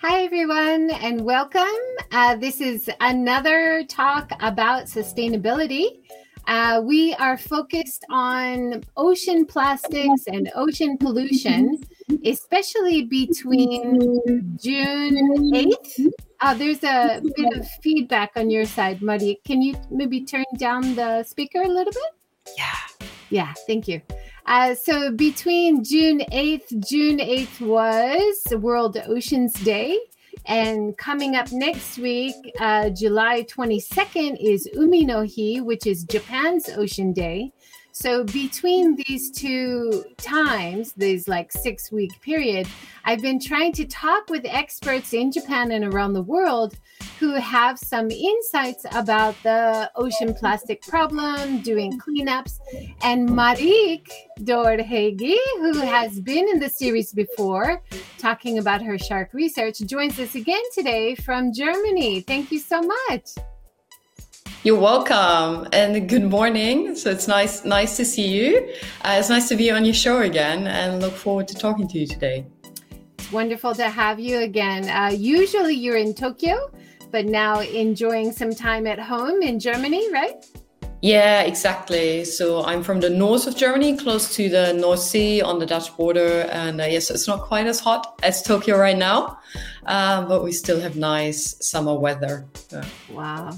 [0.00, 1.66] Hi, everyone, and welcome.
[2.12, 5.98] Uh, this is another talk about sustainability.
[6.46, 11.80] Uh, we are focused on ocean plastics and ocean pollution,
[12.24, 15.16] especially between June
[15.52, 16.06] 8th.
[16.42, 19.40] Uh, there's a bit of feedback on your side, Muddy.
[19.44, 22.56] Can you maybe turn down the speaker a little bit?
[22.56, 23.06] Yeah.
[23.30, 24.00] Yeah, thank you.
[24.48, 30.00] Uh, so between June 8th, June 8th was World Oceans Day.
[30.46, 36.70] And coming up next week, uh, July 22nd, is Umi no Hi, which is Japan's
[36.70, 37.52] Ocean Day.
[38.00, 42.68] So between these two times, these like six week period,
[43.04, 46.76] I've been trying to talk with experts in Japan and around the world
[47.18, 52.60] who have some insights about the ocean plastic problem, doing cleanups.
[53.02, 57.82] And Mareike Dornhege, who has been in the series before,
[58.16, 62.20] talking about her shark research, joins us again today from Germany.
[62.20, 63.30] Thank you so much.
[64.64, 66.96] You're welcome and good morning.
[66.96, 68.68] So it's nice, nice to see you.
[69.02, 71.96] Uh, it's nice to be on your show again, and look forward to talking to
[71.96, 72.44] you today.
[73.18, 74.88] It's wonderful to have you again.
[74.88, 76.72] Uh, usually you're in Tokyo,
[77.12, 80.44] but now enjoying some time at home in Germany, right?
[81.02, 82.24] Yeah, exactly.
[82.24, 85.96] So I'm from the north of Germany, close to the North Sea on the Dutch
[85.96, 86.48] border.
[86.50, 89.38] And uh, yes, it's not quite as hot as Tokyo right now,
[89.86, 92.44] uh, but we still have nice summer weather.
[92.72, 92.84] Yeah.
[93.12, 93.52] Wow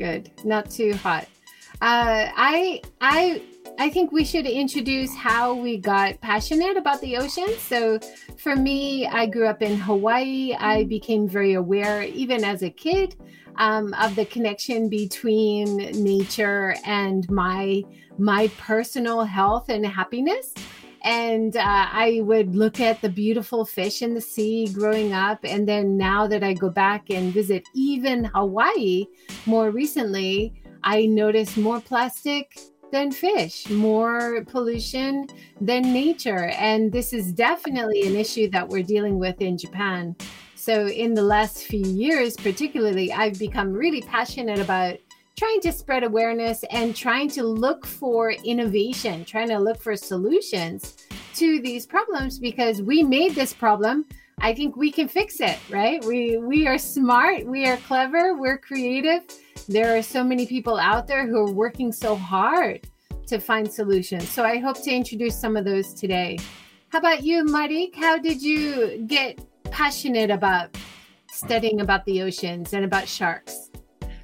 [0.00, 0.30] good.
[0.44, 1.28] Not too hot.
[1.82, 3.42] Uh, I I
[3.78, 7.48] I think we should introduce how we got passionate about the ocean.
[7.58, 7.98] So,
[8.36, 10.54] for me, I grew up in Hawaii.
[10.58, 13.16] I became very aware, even as a kid,
[13.56, 17.82] um, of the connection between nature and my
[18.18, 20.54] my personal health and happiness.
[21.02, 25.38] And uh, I would look at the beautiful fish in the sea growing up.
[25.44, 29.06] And then now that I go back and visit even Hawaii
[29.46, 32.58] more recently, I notice more plastic
[32.92, 35.26] than fish, more pollution
[35.60, 36.46] than nature.
[36.58, 40.16] And this is definitely an issue that we're dealing with in Japan.
[40.54, 44.98] So, in the last few years, particularly, I've become really passionate about
[45.40, 50.98] trying to spread awareness and trying to look for innovation, trying to look for solutions
[51.34, 54.04] to these problems because we made this problem.
[54.42, 56.04] I think we can fix it, right?
[56.04, 59.22] We we are smart, we are clever, we're creative.
[59.66, 62.86] There are so many people out there who are working so hard
[63.26, 64.28] to find solutions.
[64.28, 66.38] So I hope to introduce some of those today.
[66.90, 67.94] How about you, Mareike?
[67.94, 69.40] How did you get
[69.70, 70.76] passionate about
[71.32, 73.69] studying about the oceans and about sharks?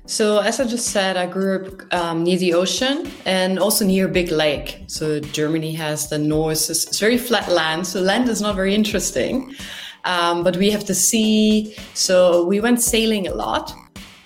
[0.08, 4.06] So, as I just said, I grew up um, near the ocean and also near
[4.06, 4.84] a big lake.
[4.86, 7.88] So, Germany has the north, it's very flat land.
[7.88, 9.52] So, land is not very interesting.
[10.04, 11.74] Um, but we have the sea.
[11.94, 13.72] So, we went sailing a lot.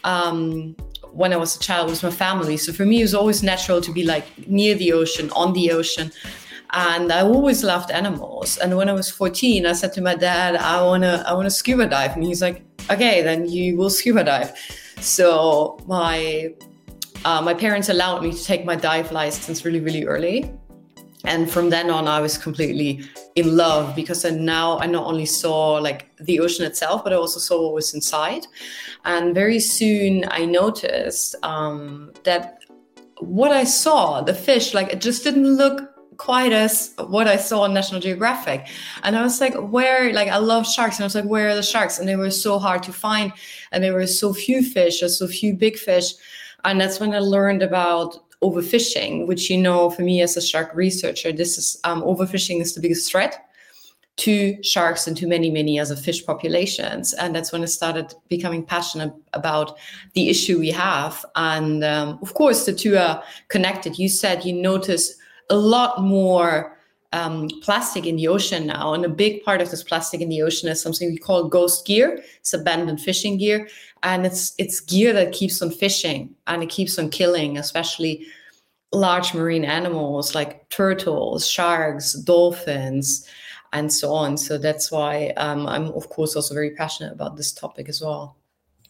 [0.04, 0.76] Um,
[1.12, 2.56] when I was a child with my family.
[2.58, 5.72] So, for me, it was always natural to be like near the ocean, on the
[5.72, 6.12] ocean.
[6.72, 8.58] And I always loved animals.
[8.58, 11.86] And when I was 14, I said to my dad, I wanna I wanna scuba
[11.86, 12.14] dive.
[12.14, 14.52] And he's like, okay, then you will scuba dive.
[15.00, 16.54] So my
[17.24, 20.52] uh, my parents allowed me to take my dive license really, really early.
[21.24, 23.02] And from then on, I was completely
[23.34, 27.16] in love because I now I not only saw like the ocean itself, but I
[27.16, 28.46] also saw what was inside.
[29.04, 32.60] And very soon, I noticed um, that
[33.18, 35.90] what I saw, the fish, like it just didn't look
[36.20, 38.68] quite as what I saw on National Geographic.
[39.04, 40.96] And I was like, where, like, I love sharks.
[40.96, 41.98] And I was like, where are the sharks?
[41.98, 43.32] And they were so hard to find.
[43.72, 46.12] And there were so few fish, or so few big fish.
[46.64, 50.74] And that's when I learned about overfishing, which, you know, for me as a shark
[50.74, 53.46] researcher, this is um, overfishing is the biggest threat
[54.16, 57.14] to sharks and to many, many other fish populations.
[57.14, 59.78] And that's when I started becoming passionate about
[60.12, 61.24] the issue we have.
[61.34, 63.98] And um, of course, the two are connected.
[63.98, 65.16] You said you notice
[65.50, 66.78] a lot more
[67.12, 68.94] um, plastic in the ocean now.
[68.94, 71.86] And a big part of this plastic in the ocean is something we call ghost
[71.86, 72.22] gear.
[72.38, 73.68] It's abandoned fishing gear.
[74.02, 78.26] And it's it's gear that keeps on fishing and it keeps on killing, especially
[78.92, 83.28] large marine animals like turtles, sharks, dolphins,
[83.72, 84.36] and so on.
[84.36, 88.36] So that's why um, I'm, of course, also very passionate about this topic as well.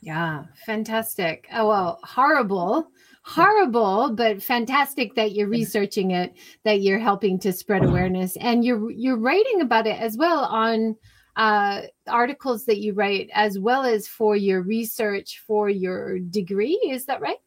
[0.00, 1.48] Yeah, fantastic.
[1.52, 2.90] Oh, well, horrible
[3.22, 6.34] horrible but fantastic that you're researching it
[6.64, 8.36] that you're helping to spread awareness.
[8.36, 10.96] And you're you're writing about it as well on
[11.36, 16.80] uh, articles that you write as well as for your research for your degree.
[16.90, 17.38] Is that right?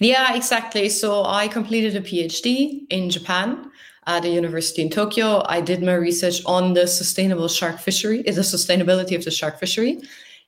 [0.00, 0.88] Yeah exactly.
[0.88, 3.70] So i completed a phd in japan
[4.08, 5.42] at a university in tokyo.
[5.46, 10.00] I did my research on the sustainable shark fishery the sustainability of the shark fishery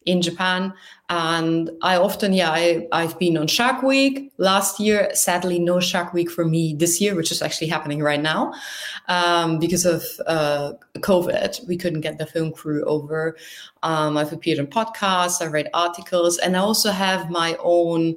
[0.07, 0.73] in Japan.
[1.11, 5.11] And I often, yeah, I, I've been on Shark Week last year.
[5.13, 8.55] Sadly, no Shark Week for me this year, which is actually happening right now
[9.09, 11.67] um, because of uh, COVID.
[11.67, 13.37] We couldn't get the film crew over.
[13.83, 18.17] Um, I've appeared on podcasts, I read articles, and I also have my own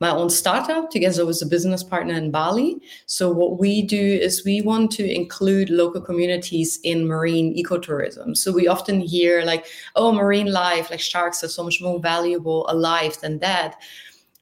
[0.00, 2.80] my own startup together with a business partner in Bali.
[3.06, 8.36] So what we do is we want to include local communities in marine ecotourism.
[8.36, 12.66] So we often hear like, oh, marine life, like sharks are so much more valuable
[12.68, 13.74] alive than dead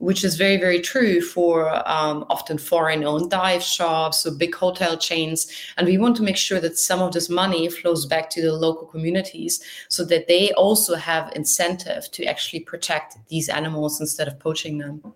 [0.02, 4.96] which is very, very true for um, often foreign owned dive shops, or big hotel
[4.96, 5.46] chains.
[5.76, 8.52] And we want to make sure that some of this money flows back to the
[8.52, 14.40] local communities so that they also have incentive to actually protect these animals instead of
[14.40, 15.14] poaching them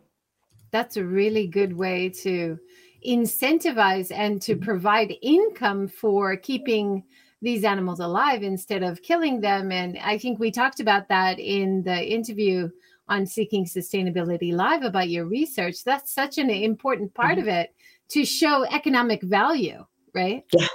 [0.71, 2.59] that's a really good way to
[3.07, 4.65] incentivize and to mm-hmm.
[4.65, 7.05] provide income for keeping
[7.43, 9.71] these animals alive instead of killing them.
[9.71, 12.71] And I think we talked about that in the interview
[13.09, 15.85] on Seeking Sustainability Live about your research.
[15.85, 17.43] That's such an important part mm-hmm.
[17.43, 17.75] of it
[18.11, 19.85] to show economic value,
[20.15, 20.45] right?
[20.53, 20.67] Yeah,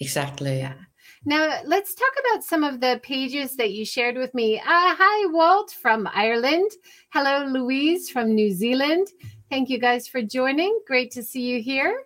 [0.00, 0.58] exactly.
[0.58, 0.74] Yeah.
[1.24, 4.58] Now, let's talk about some of the pages that you shared with me.
[4.58, 6.72] Uh, hi, Walt from Ireland.
[7.10, 9.06] Hello, Louise from New Zealand.
[9.48, 10.80] Thank you guys for joining.
[10.84, 12.02] Great to see you here.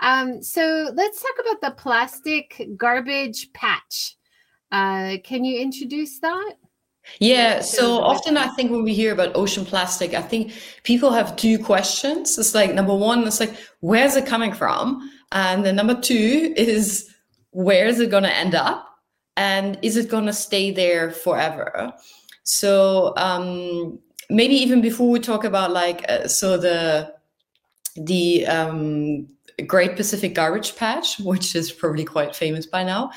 [0.00, 4.16] Um, so let's talk about the plastic garbage patch.
[4.70, 6.56] Uh, can you introduce that?
[7.20, 10.52] Yeah, so often I think when we hear about ocean plastic, I think
[10.82, 12.38] people have two questions.
[12.38, 15.10] It's like number one, it's like, where's it coming from?
[15.32, 17.14] And then number two is,
[17.50, 18.86] where is it going to end up
[19.36, 21.92] and is it going to stay there forever
[22.42, 23.98] so um,
[24.30, 27.14] maybe even before we talk about like uh, so the
[27.96, 29.28] the um,
[29.66, 33.10] Great Pacific Garbage Patch, which is probably quite famous by now.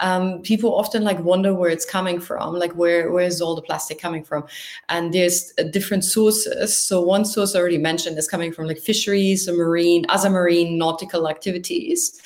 [0.00, 3.62] Um, people often like wonder where it's coming from, like where where is all the
[3.62, 4.44] plastic coming from?
[4.88, 6.76] And there's uh, different sources.
[6.76, 10.76] So one source I already mentioned is coming from like fisheries, and marine, other marine
[10.76, 12.20] nautical activities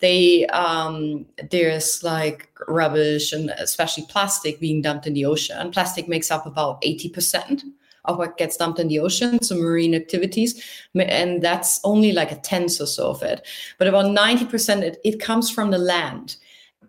[0.00, 5.70] they um, there's like rubbish and especially plastic being dumped in the ocean.
[5.70, 7.62] Plastic makes up about 80%
[8.04, 10.62] of what gets dumped in the ocean, so marine activities,
[10.94, 13.46] and that's only like a tenth or so of it.
[13.76, 16.36] But about 90% it, it comes from the land.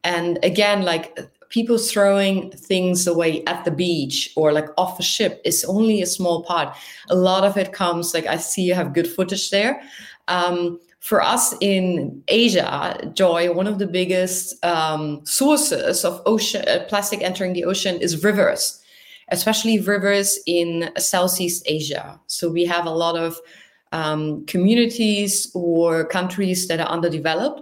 [0.04, 1.18] And again, like
[1.50, 6.06] people throwing things away at the beach or like off a ship is only a
[6.06, 6.76] small part.
[7.10, 9.82] A lot of it comes like I see you have good footage there.
[10.28, 16.86] Um, for us in Asia, Joy, one of the biggest um, sources of ocean uh,
[16.88, 18.82] plastic entering the ocean is rivers,
[19.30, 22.20] especially rivers in Southeast Asia.
[22.28, 23.40] So we have a lot of
[23.92, 27.62] um, communities or countries that are underdeveloped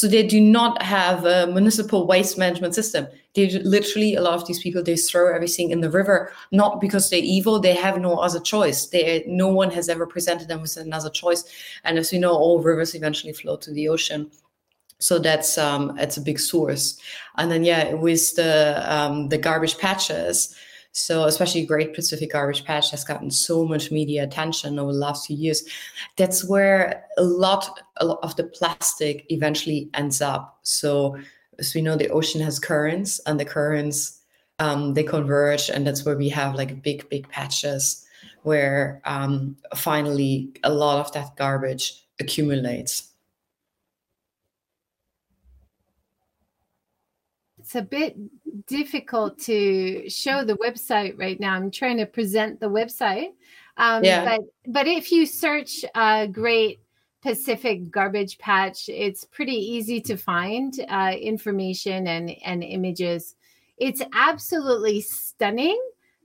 [0.00, 3.06] so they do not have a municipal waste management system.
[3.34, 7.10] They literally, a lot of these people, they throw everything in the river, not because
[7.10, 7.60] they're evil.
[7.60, 8.86] They have no other choice.
[8.86, 11.44] They, no one has ever presented them with another choice.
[11.84, 14.30] And as we know, all rivers eventually flow to the ocean.
[15.00, 16.98] So that's um, it's a big source.
[17.36, 20.56] And then yeah, with the um, the garbage patches,
[20.92, 25.26] so, especially Great Pacific Garbage Patch has gotten so much media attention over the last
[25.26, 25.62] few years.
[26.16, 30.58] That's where a lot, a lot of the plastic eventually ends up.
[30.62, 31.16] So,
[31.58, 34.20] as we know, the ocean has currents, and the currents
[34.58, 38.04] um, they converge, and that's where we have like big, big patches
[38.42, 43.10] where um, finally a lot of that garbage accumulates.
[47.58, 48.16] It's a bit
[48.66, 51.54] difficult to show the website right now.
[51.54, 53.28] I'm trying to present the website.
[53.76, 54.24] Um, yeah.
[54.24, 56.80] But but if you search uh, Great
[57.22, 63.34] Pacific Garbage Patch, it's pretty easy to find uh, information and and images.
[63.78, 65.80] It's absolutely stunning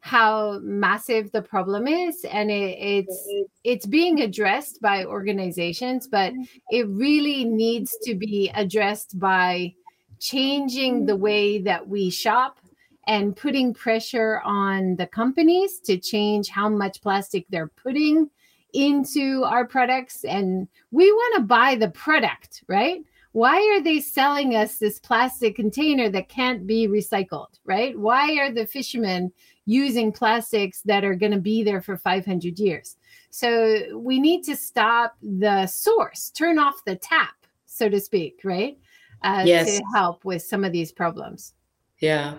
[0.06, 3.28] how massive the problem is and it, it's
[3.64, 6.32] it's being addressed by organizations but
[6.70, 9.74] it really needs to be addressed by
[10.20, 11.22] changing the mm-hmm.
[11.22, 12.60] way that we shop
[13.08, 18.30] and putting pressure on the companies to change how much plastic they're putting
[18.74, 20.24] into our products.
[20.26, 23.04] And we want to buy the product, right?
[23.32, 27.98] Why are they selling us this plastic container that can't be recycled, right?
[28.00, 29.32] Why are the fishermen
[29.66, 32.96] using plastics that are going to be there for 500 years?
[33.32, 38.78] So we need to stop the source, turn off the tap, so to speak, right?
[39.26, 39.78] Uh, yes.
[39.78, 41.54] to help with some of these problems.
[42.00, 42.36] Yeah,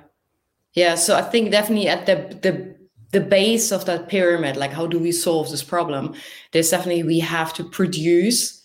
[0.74, 0.94] yeah.
[0.94, 2.76] So I think definitely at the the
[3.12, 6.14] the base of that pyramid, like how do we solve this problem?
[6.52, 8.64] There's definitely we have to produce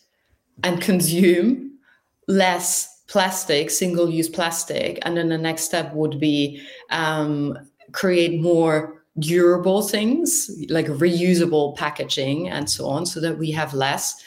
[0.63, 1.79] and consume
[2.27, 7.57] less plastic, single use plastic, and then the next step would be um,
[7.91, 14.23] create more durable things like reusable packaging and so on so that we have less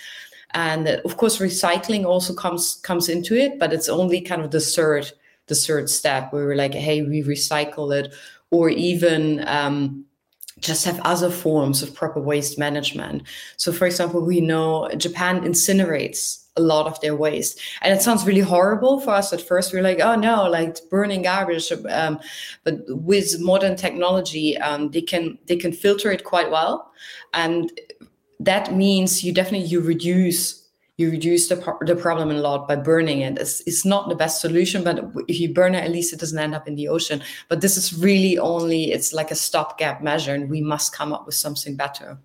[0.55, 4.61] and of course recycling also comes comes into it but it's only kind of the
[4.61, 5.11] third
[5.47, 8.15] the third step where we're like hey we recycle it
[8.51, 10.05] or even um,
[10.61, 13.23] just have other forms of proper waste management
[13.57, 17.61] so for example we know japan incinerates a lot of their waste.
[17.83, 19.73] And it sounds really horrible for us at first.
[19.73, 21.73] We're like, oh no, like burning garbage.
[21.91, 22.21] Um,
[22.63, 26.93] but with modern technology, um, they can they can filter it quite well,
[27.33, 27.73] and
[28.45, 30.65] that means you definitely you reduce
[30.97, 33.37] you reduce the, the problem a lot by burning it.
[33.39, 36.39] It's, it's not the best solution, but if you burn it, at least it doesn't
[36.39, 37.21] end up in the ocean.
[37.49, 41.27] But this is really only, it's like a stopgap measure, and we must come up
[41.27, 42.17] with something better.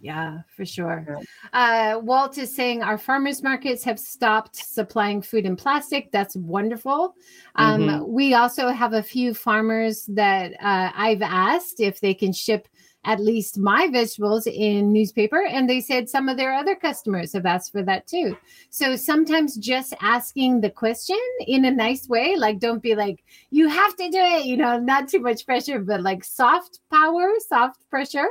[0.00, 1.20] Yeah, for sure.
[1.52, 6.12] Uh, Walt is saying our farmers markets have stopped supplying food in plastic.
[6.12, 7.16] That's wonderful.
[7.56, 8.12] Um, mm-hmm.
[8.12, 12.68] We also have a few farmers that uh, I've asked if they can ship
[13.06, 17.46] at least my vegetables in newspaper and they said some of their other customers have
[17.46, 18.36] asked for that too
[18.68, 23.68] so sometimes just asking the question in a nice way like don't be like you
[23.68, 27.88] have to do it you know not too much pressure but like soft power soft
[27.88, 28.28] pressure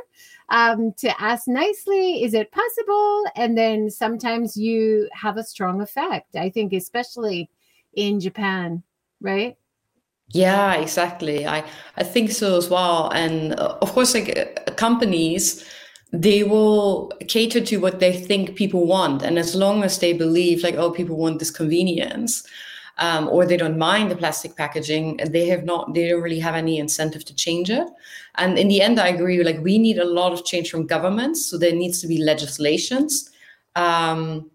[0.49, 3.25] um, to ask nicely, is it possible?
[3.35, 6.35] And then sometimes you have a strong effect.
[6.35, 7.49] I think, especially
[7.95, 8.83] in Japan,
[9.21, 9.57] right?
[10.33, 11.45] Yeah, exactly.
[11.47, 11.63] I
[11.97, 13.09] I think so as well.
[13.13, 15.63] And uh, of course, like uh, companies,
[16.11, 20.63] they will cater to what they think people want, and as long as they believe,
[20.63, 22.43] like, oh, people want this convenience,
[22.97, 26.55] um, or they don't mind the plastic packaging, they have not, they don't really have
[26.55, 27.87] any incentive to change it.
[28.35, 29.43] And in the end, I agree.
[29.43, 33.29] Like we need a lot of change from governments, so there needs to be legislations
[33.75, 34.49] um,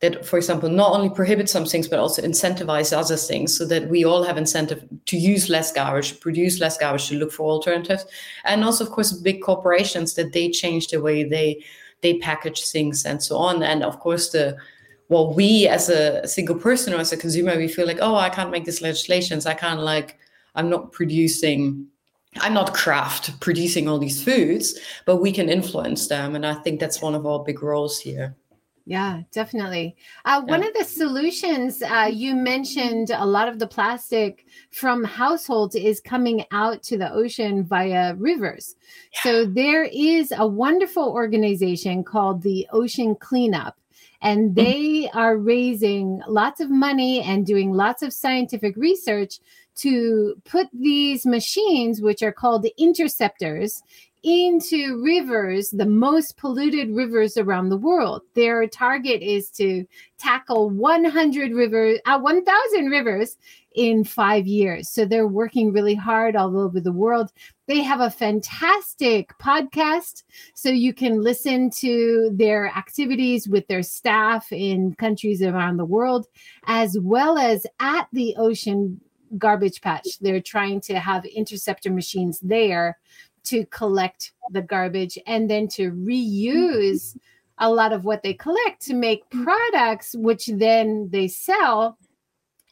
[0.00, 3.88] that, for example, not only prohibit some things but also incentivize other things, so that
[3.88, 8.06] we all have incentive to use less garbage, produce less garbage, to look for alternatives,
[8.44, 11.62] and also, of course, big corporations that they change the way they
[12.00, 13.62] they package things and so on.
[13.62, 14.56] And of course, the
[15.08, 18.28] well, we as a single person or as a consumer, we feel like, oh, I
[18.28, 19.46] can't make these legislations.
[19.46, 20.18] I can't like,
[20.54, 21.86] I'm not producing,
[22.40, 26.34] I'm not Kraft producing all these foods, but we can influence them.
[26.34, 28.36] And I think that's one of our big roles here.
[28.88, 29.96] Yeah, definitely.
[30.24, 30.50] Uh, yeah.
[30.50, 36.00] One of the solutions uh, you mentioned, a lot of the plastic from households is
[36.00, 38.76] coming out to the ocean via rivers.
[39.12, 39.20] Yeah.
[39.24, 43.78] So there is a wonderful organization called the Ocean Cleanup
[44.22, 44.64] and mm-hmm.
[44.64, 49.38] they are raising lots of money and doing lots of scientific research
[49.76, 53.82] to put these machines, which are called interceptors,
[54.28, 58.20] into rivers, the most polluted rivers around the world.
[58.34, 59.86] Their target is to
[60.18, 63.38] tackle 100 rivers, uh, 1,000 rivers
[63.74, 64.90] in five years.
[64.90, 67.32] So they're working really hard all over the world.
[67.68, 70.24] They have a fantastic podcast.
[70.52, 76.26] So you can listen to their activities with their staff in countries around the world,
[76.66, 79.00] as well as at the ocean
[79.36, 80.18] garbage patch.
[80.20, 82.98] They're trying to have interceptor machines there
[83.44, 87.16] to collect the garbage and then to reuse
[87.58, 91.98] a lot of what they collect to make products, which then they sell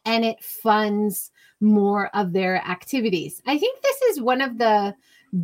[0.05, 1.31] and it funds
[1.61, 3.43] more of their activities.
[3.47, 4.95] I think this is one of the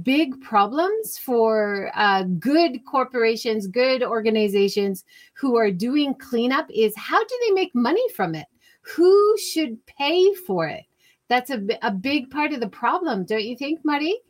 [0.02, 7.38] big problems for uh, good corporations, good organizations who are doing cleanup is how do
[7.46, 8.46] they make money from it?
[8.82, 10.84] Who should pay for it?
[11.28, 14.20] That's a, a big part of the problem, don't you think, Marie?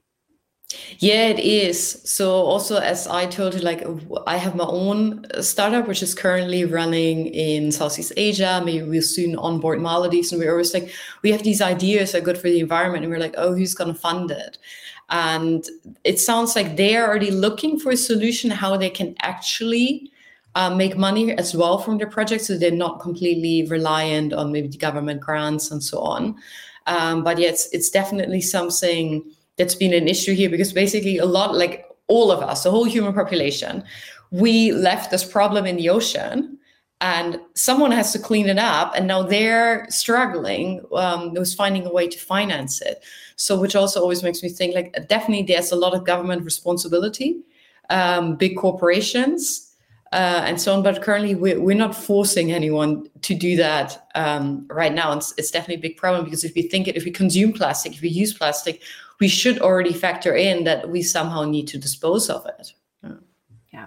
[0.98, 2.00] Yeah, it is.
[2.04, 3.84] So also, as I told you, like
[4.26, 8.62] I have my own startup, which is currently running in Southeast Asia.
[8.64, 12.24] Maybe we'll soon onboard Maldives, and we're always like, we have these ideas that are
[12.24, 14.58] good for the environment, and we're like, oh, who's going to fund it?
[15.10, 15.64] And
[16.04, 20.10] it sounds like they're already looking for a solution how they can actually
[20.54, 24.68] uh, make money as well from their projects, so they're not completely reliant on maybe
[24.68, 26.36] the government grants and so on.
[26.86, 29.24] Um, but yeah, it's, it's definitely something
[29.56, 32.84] that's been an issue here because basically a lot like all of us the whole
[32.84, 33.82] human population
[34.30, 36.58] we left this problem in the ocean
[37.00, 41.92] and someone has to clean it up and now they're struggling um, was finding a
[41.92, 43.04] way to finance it
[43.36, 47.40] so which also always makes me think like definitely there's a lot of government responsibility
[47.90, 49.72] um, big corporations
[50.12, 50.82] uh, and so on.
[50.82, 55.12] But currently, we're, we're not forcing anyone to do that um, right now.
[55.16, 57.94] It's, it's definitely a big problem because if we think it, if we consume plastic,
[57.94, 58.82] if we use plastic,
[59.22, 62.72] we should already factor in that we somehow need to dispose of it.
[63.72, 63.86] Yeah.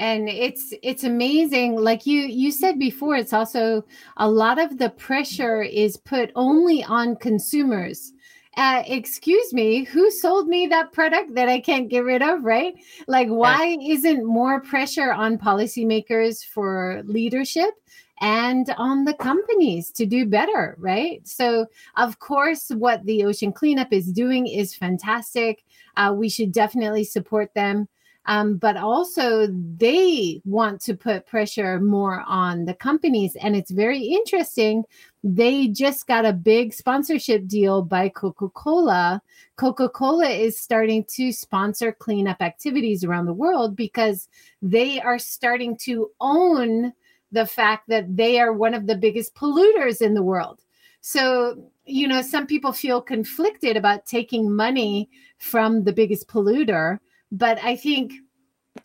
[0.00, 1.76] And it's it's amazing.
[1.76, 3.84] Like you you said before it's also
[4.16, 8.12] a lot of the pressure is put only on consumers.
[8.56, 12.74] Uh, excuse me, who sold me that product that I can't get rid of, right?
[13.08, 17.74] Like, why isn't more pressure on policymakers for leadership
[18.20, 21.26] and on the companies to do better, right?
[21.26, 21.66] So,
[21.96, 25.64] of course, what the Ocean Cleanup is doing is fantastic.
[25.96, 27.88] Uh, we should definitely support them.
[28.26, 33.36] Um, but also, they want to put pressure more on the companies.
[33.36, 34.84] And it's very interesting.
[35.22, 39.20] They just got a big sponsorship deal by Coca Cola.
[39.56, 44.28] Coca Cola is starting to sponsor cleanup activities around the world because
[44.62, 46.94] they are starting to own
[47.34, 50.60] the fact that they are one of the biggest polluters in the world.
[51.00, 56.98] So, you know, some people feel conflicted about taking money from the biggest polluter,
[57.30, 58.12] but I think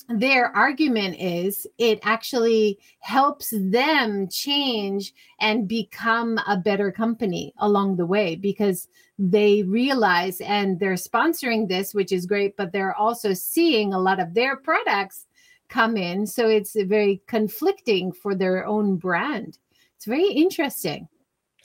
[0.07, 8.05] their argument is it actually helps them change and become a better company along the
[8.05, 8.87] way because
[9.17, 14.19] they realize and they're sponsoring this which is great but they're also seeing a lot
[14.19, 15.25] of their products
[15.69, 16.27] come in.
[16.27, 19.57] So it's very conflicting for their own brand.
[19.95, 21.07] It's very interesting.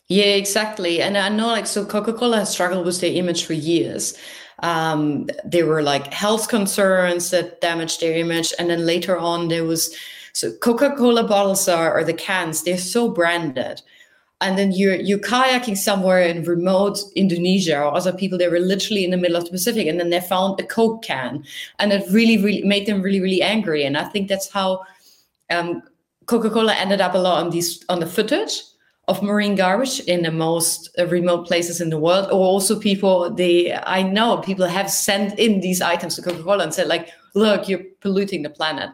[0.09, 1.01] Yeah, exactly.
[1.01, 4.17] And I know, like, so Coca Cola has struggled with their image for years.
[4.63, 8.53] Um, there were like health concerns that damaged their image.
[8.59, 9.97] And then later on, there was
[10.33, 13.81] so Coca Cola bottles are, or the cans, they're so branded
[14.41, 19.05] and then you're you're kayaking somewhere in remote Indonesia or other people they were literally
[19.05, 21.45] in the middle of the Pacific and then they found a Coke can.
[21.79, 23.85] And it really really made them really really angry.
[23.85, 24.85] And I think that's how
[25.51, 25.83] um,
[26.27, 28.63] Coca-Cola ended up a lot on these on the footage
[29.07, 32.27] of marine garbage in the most uh, remote places in the world.
[32.27, 36.75] Or also people they I know people have sent in these items to Coca-Cola and
[36.75, 38.91] said like look you're polluting the planet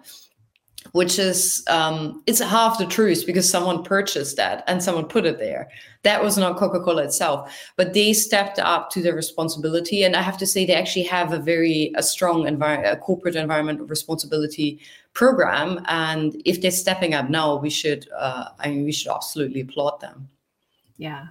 [0.93, 5.39] which is um, it's half the truth because someone purchased that and someone put it
[5.39, 5.69] there.
[6.03, 10.23] That was not Coca Cola itself, but they stepped up to their responsibility, and I
[10.23, 14.81] have to say they actually have a very a strong a corporate environmental responsibility
[15.13, 15.85] program.
[15.89, 20.01] And if they're stepping up now, we should uh, I mean we should absolutely applaud
[20.01, 20.29] them.
[20.97, 21.29] Yeah.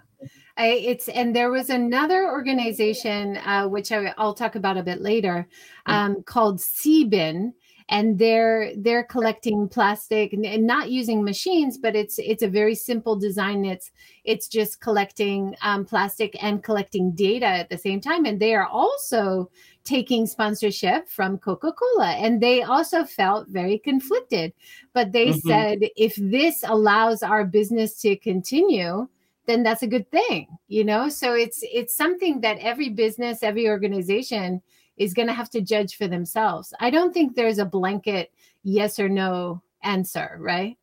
[0.58, 5.00] I, it's and there was another organization uh, which I, will talk about a bit
[5.00, 5.48] later
[5.88, 5.94] mm.
[5.94, 6.22] um, mm-hmm.
[6.24, 7.54] called Seabin,
[7.90, 13.16] and they're they're collecting plastic and, not using machines but it's it's a very simple
[13.16, 13.66] design.
[13.66, 13.92] It's
[14.24, 18.26] it's just collecting um, plastic and collecting data at the same time.
[18.26, 19.50] And they are also
[19.84, 22.12] taking sponsorship from coca-cola.
[22.12, 24.54] And they also felt very conflicted
[24.94, 25.50] but they mm-hmm.
[25.50, 29.08] said if this allows our business to continue
[29.48, 31.10] then that's a good thing you know?
[31.10, 34.62] So it's it's something that every business every organization
[35.00, 36.74] is going to have to judge for themselves.
[36.80, 38.32] I don't think there's a blanket
[38.64, 40.78] yes or no answer, right?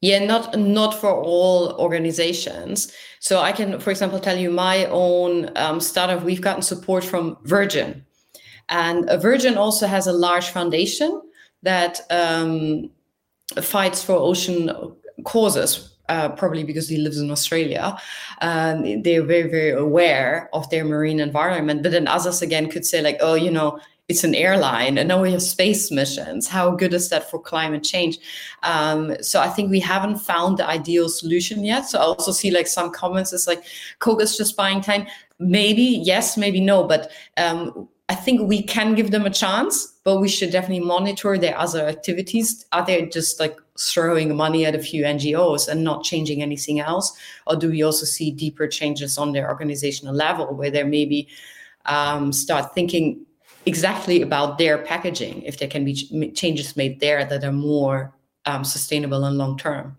[0.00, 2.92] Yeah, not not for all organizations.
[3.20, 6.22] So I can, for example, tell you my own um, startup.
[6.22, 8.04] We've gotten support from Virgin,
[8.68, 11.22] and Virgin also has a large foundation
[11.62, 12.90] that um,
[13.62, 14.70] fights for ocean
[15.24, 17.96] causes uh, probably because he lives in Australia,
[18.40, 21.82] um, they're very, very aware of their marine environment.
[21.82, 25.20] But then others again could say, like, oh, you know, it's an airline and now
[25.20, 26.46] we have space missions.
[26.46, 28.18] How good is that for climate change?
[28.62, 31.88] Um, so I think we haven't found the ideal solution yet.
[31.88, 33.64] So I also see like some comments it's like,
[33.98, 35.06] Coke is just buying time.
[35.40, 40.20] Maybe yes, maybe no, but um, I think we can give them a chance, but
[40.20, 42.64] we should definitely monitor their other activities.
[42.70, 47.16] Are they just like throwing money at a few NGOs and not changing anything else?
[47.48, 51.28] Or do we also see deeper changes on their organizational level where they maybe
[51.86, 53.26] um, start thinking
[53.66, 58.14] exactly about their packaging if there can be ch- changes made there that are more
[58.44, 59.96] um, sustainable and long term?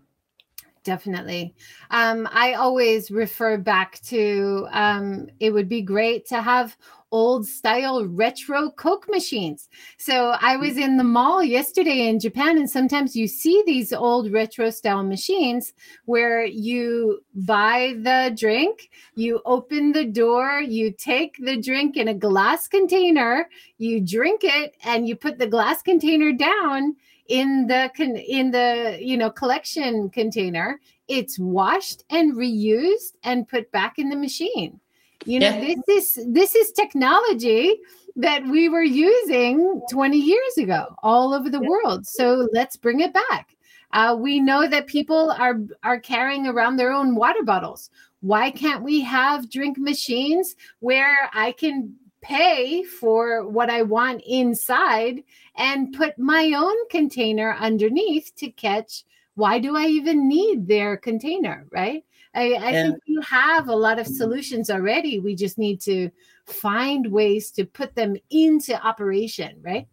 [0.84, 1.54] Definitely.
[1.90, 6.78] Um, I always refer back to um, it would be great to have
[7.10, 9.68] old style retro Coke machines.
[9.98, 10.60] So I hmm.
[10.60, 15.02] was in the mall yesterday in Japan, and sometimes you see these old retro style
[15.02, 15.72] machines
[16.04, 22.14] where you buy the drink, you open the door, you take the drink in a
[22.14, 26.96] glass container, you drink it, and you put the glass container down
[27.28, 27.90] in the
[28.26, 30.80] in the you know collection container.
[31.08, 34.78] It's washed and reused and put back in the machine
[35.24, 35.74] you know, yeah.
[35.86, 37.78] this is this is technology
[38.16, 41.68] that we were using 20 years ago all over the yeah.
[41.68, 42.06] world.
[42.06, 43.56] So let's bring it back.
[43.92, 47.90] Uh, we know that people are are carrying around their own water bottles.
[48.20, 55.22] Why can't we have drink machines where I can pay for what I want inside
[55.56, 59.04] and put my own container underneath to catch?
[59.36, 61.66] Why do I even need their container?
[61.70, 62.04] Right?
[62.34, 62.82] I, I yeah.
[62.82, 65.18] think we have a lot of solutions already.
[65.18, 66.10] We just need to
[66.46, 69.86] find ways to put them into operation, right?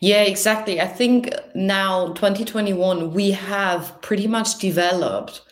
[0.00, 0.80] Yeah, exactly.
[0.80, 5.42] I think now 2021 we have pretty much developed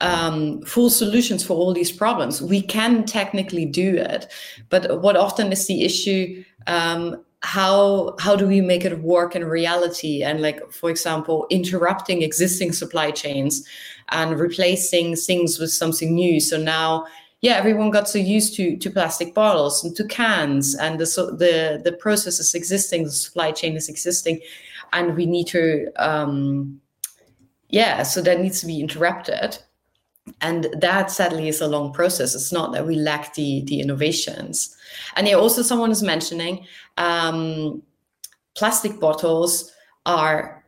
[0.00, 2.40] um, full solutions for all these problems.
[2.40, 4.32] We can technically do it,
[4.68, 6.44] but what often is the issue?
[6.66, 10.22] Um, how how do we make it work in reality?
[10.22, 13.66] And like, for example, interrupting existing supply chains
[14.08, 16.40] and replacing things with something new.
[16.40, 17.06] So now
[17.40, 21.30] yeah, everyone got so used to to plastic bottles and to cans, and the so
[21.30, 24.40] the the process is existing, the supply chain is existing,
[24.92, 26.80] and we need to um,
[27.68, 29.58] yeah, so that needs to be interrupted,
[30.40, 32.34] and that sadly is a long process.
[32.34, 34.76] It's not that we lack the the innovations,
[35.14, 36.66] and yeah, also someone is mentioning
[36.98, 37.82] um,
[38.54, 39.72] plastic bottles
[40.04, 40.64] are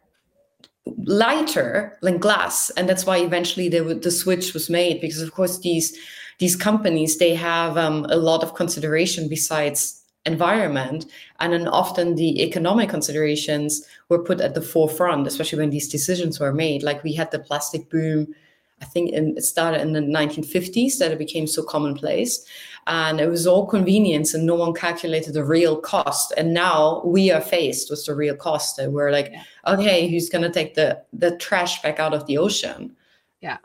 [1.04, 2.70] lighter than glass.
[2.70, 5.96] And that's why eventually would, the switch was made because of course these
[6.38, 11.06] these companies they have um, a lot of consideration besides environment.
[11.40, 16.40] And then often the economic considerations were put at the forefront especially when these decisions
[16.40, 16.82] were made.
[16.82, 18.34] Like we had the plastic boom
[18.82, 22.46] i think in, it started in the 1950s that it became so commonplace
[22.86, 26.32] and it was all convenience and no one calculated the real cost.
[26.36, 28.78] And now we are faced with the real cost.
[28.78, 29.32] And we're like
[29.66, 32.96] okay who's going to take the the trash back out of the ocean?
[33.40, 33.58] Yeah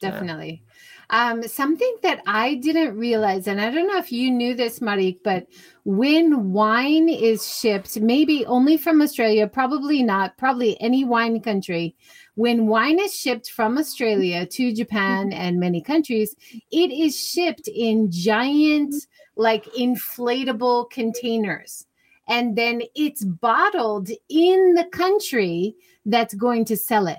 [0.00, 0.62] definitely.
[1.10, 5.18] Um, something that I didn't realize, and I don't know if you knew this, Mareike,
[5.24, 5.48] but
[5.84, 11.96] when wine is shipped, maybe only from Australia, probably not, probably any wine country,
[12.40, 16.34] when wine is shipped from Australia to Japan and many countries,
[16.72, 18.94] it is shipped in giant,
[19.36, 21.86] like inflatable containers.
[22.28, 25.74] And then it's bottled in the country
[26.06, 27.18] that's going to sell it.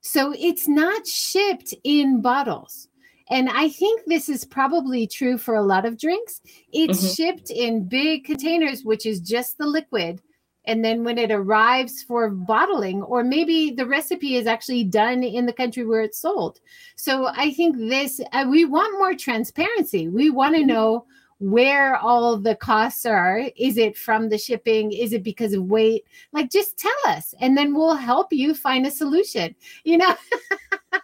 [0.00, 2.88] So it's not shipped in bottles.
[3.28, 6.40] And I think this is probably true for a lot of drinks.
[6.72, 7.12] It's mm-hmm.
[7.12, 10.22] shipped in big containers, which is just the liquid.
[10.66, 15.46] And then when it arrives for bottling, or maybe the recipe is actually done in
[15.46, 16.60] the country where it's sold.
[16.96, 20.08] So I think this, uh, we want more transparency.
[20.08, 20.68] We want to mm-hmm.
[20.68, 21.06] know
[21.38, 23.42] where all the costs are.
[23.56, 24.92] Is it from the shipping?
[24.92, 26.04] Is it because of weight?
[26.32, 29.54] Like, just tell us, and then we'll help you find a solution.
[29.84, 30.14] You know?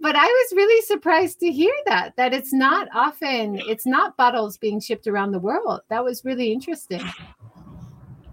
[0.00, 4.58] but I was really surprised to hear that that it's not often it's not bottles
[4.58, 5.80] being shipped around the world.
[5.88, 7.02] That was really interesting.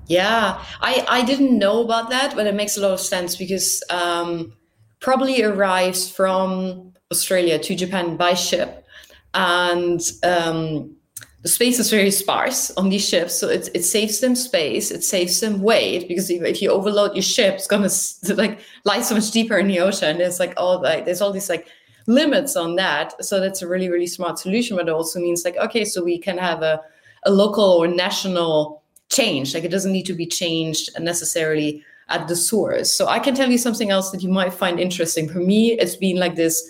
[0.07, 3.81] Yeah, I I didn't know about that, but it makes a lot of sense because
[3.89, 4.53] um,
[4.99, 8.85] probably arrives from Australia to Japan by ship,
[9.33, 10.95] and um,
[11.41, 15.03] the space is very sparse on these ships, so it, it saves them space, it
[15.05, 17.89] saves them weight because if you overload your ship, it's gonna
[18.35, 20.17] like lie so much deeper in the ocean.
[20.17, 21.67] There's like all like there's all these like
[22.07, 23.23] limits on that.
[23.23, 26.19] So that's a really really smart solution, but it also means like okay, so we
[26.19, 26.81] can have a
[27.25, 28.82] a local or national
[29.13, 29.53] change.
[29.53, 32.91] Like it doesn't need to be changed necessarily at the source.
[32.91, 35.29] So I can tell you something else that you might find interesting.
[35.29, 36.61] For me, it's been like this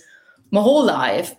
[0.52, 1.36] my whole life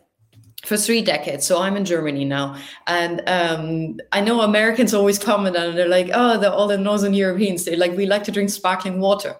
[0.64, 1.46] for three decades.
[1.46, 6.10] So I'm in Germany now, and um, I know Americans always comment and they're like,
[6.12, 9.36] "Oh, the, all the Northern Europeans, they like we like to drink sparkling water,"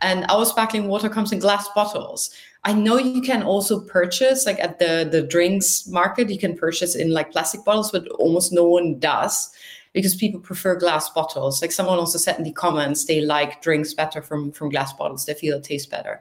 [0.00, 2.30] and our sparkling water comes in glass bottles.
[2.66, 6.96] I know you can also purchase like at the the drinks market, you can purchase
[6.96, 9.50] in like plastic bottles, but almost no one does
[9.94, 11.62] because people prefer glass bottles.
[11.62, 15.24] Like someone also said in the comments, they like drinks better from from glass bottles.
[15.24, 16.20] They feel it tastes better.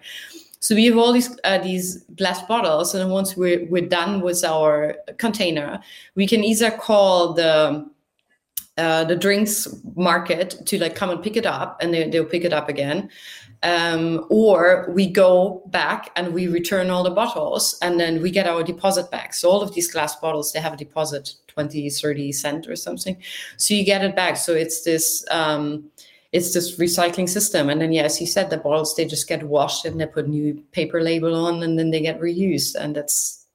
[0.60, 4.46] So we have all these uh, these glass bottles, and once we're we're done with
[4.46, 5.82] our container,
[6.16, 7.86] we can either call the
[8.78, 12.46] uh, the drinks market to like come and pick it up, and they, they'll pick
[12.46, 13.10] it up again.
[13.64, 18.46] Um, or we go back and we return all the bottles and then we get
[18.46, 19.34] our deposit back.
[19.34, 23.16] So all of these glass bottles, they have a deposit 20, 30 cent or something.
[23.56, 24.36] So you get it back.
[24.36, 25.90] So it's this um,
[26.34, 27.70] it's this recycling system.
[27.70, 30.28] And then, yeah, as you said, the bottles they just get washed and they put
[30.28, 32.76] new paper label on, and then they get reused.
[32.76, 33.46] And that's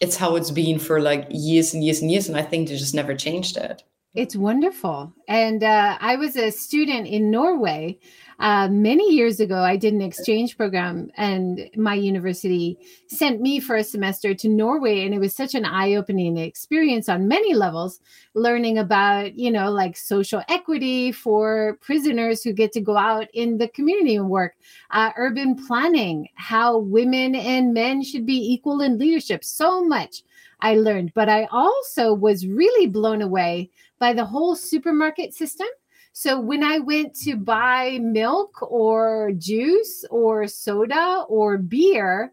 [0.00, 2.28] it's how it's been for like years and years and years.
[2.28, 3.82] And I think they just never changed it.
[4.14, 5.14] It's wonderful.
[5.26, 7.98] And uh, I was a student in Norway
[8.42, 12.76] uh, many years ago, I did an exchange program, and my university
[13.06, 15.04] sent me for a semester to Norway.
[15.04, 18.00] And it was such an eye opening experience on many levels,
[18.34, 23.58] learning about, you know, like social equity for prisoners who get to go out in
[23.58, 24.56] the community and work,
[24.90, 29.44] uh, urban planning, how women and men should be equal in leadership.
[29.44, 30.24] So much
[30.62, 31.12] I learned.
[31.14, 35.68] But I also was really blown away by the whole supermarket system
[36.12, 42.32] so when I went to buy milk or juice or soda or beer,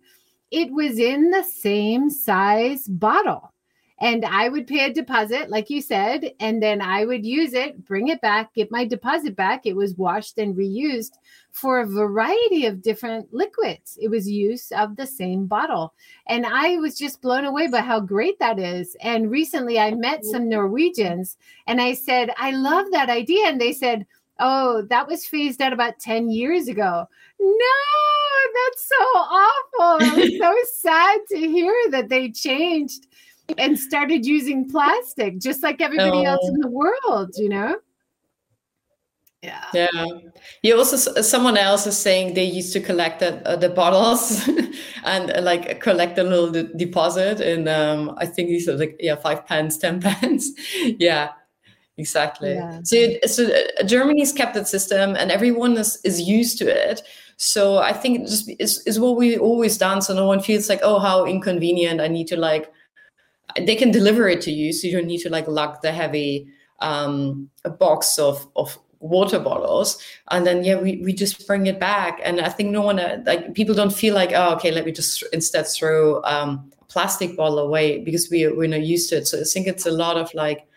[0.52, 3.54] it was in the same size bottle
[4.02, 7.86] and I would pay a deposit, like you said, and then I would use it,
[7.86, 9.66] bring it back, get my deposit back.
[9.66, 11.18] It was washed and reused
[11.52, 13.98] for a variety of different liquids.
[14.02, 15.94] It was use of the same bottle.
[16.28, 18.96] And I was just blown away by how great that is.
[19.02, 21.36] And recently I met some Norwegians
[21.68, 23.48] and I said, I love that idea.
[23.48, 24.06] And they said,
[24.42, 27.06] Oh, that was phased out about 10 years ago.
[27.42, 27.56] No,
[28.56, 30.08] that's so awful.
[30.08, 33.08] I was so sad to hear that they changed
[33.58, 36.32] and started using plastic just like everybody oh.
[36.32, 37.78] else in the world, you know?
[39.42, 39.66] Yeah.
[39.74, 40.06] Yeah.
[40.64, 44.48] You also someone else is saying they used to collect the, uh, the bottles
[45.06, 48.98] and uh, like collect a little de- deposit and um I think these are like
[49.00, 50.52] yeah 5 pence 10 pence.
[51.00, 51.32] yeah.
[51.98, 52.54] Exactly.
[52.54, 52.80] Yeah.
[52.84, 57.02] So so uh, Germany's kept that system and everyone is is used to it.
[57.38, 60.68] So I think it just is, is what we always done so no one feels
[60.68, 62.74] like oh how inconvenient I need to like
[63.58, 66.48] they can deliver it to you so you don't need to like lug the heavy
[66.80, 70.02] um, a box of of water bottles.
[70.32, 72.20] And then yeah we, we just bring it back.
[72.24, 74.92] And i think no one uh, like people don't feel like oh okay let me
[74.92, 79.28] just instead throw um, plastic bottle away because we, we're not used to it.
[79.28, 80.68] So i think it's a lot of like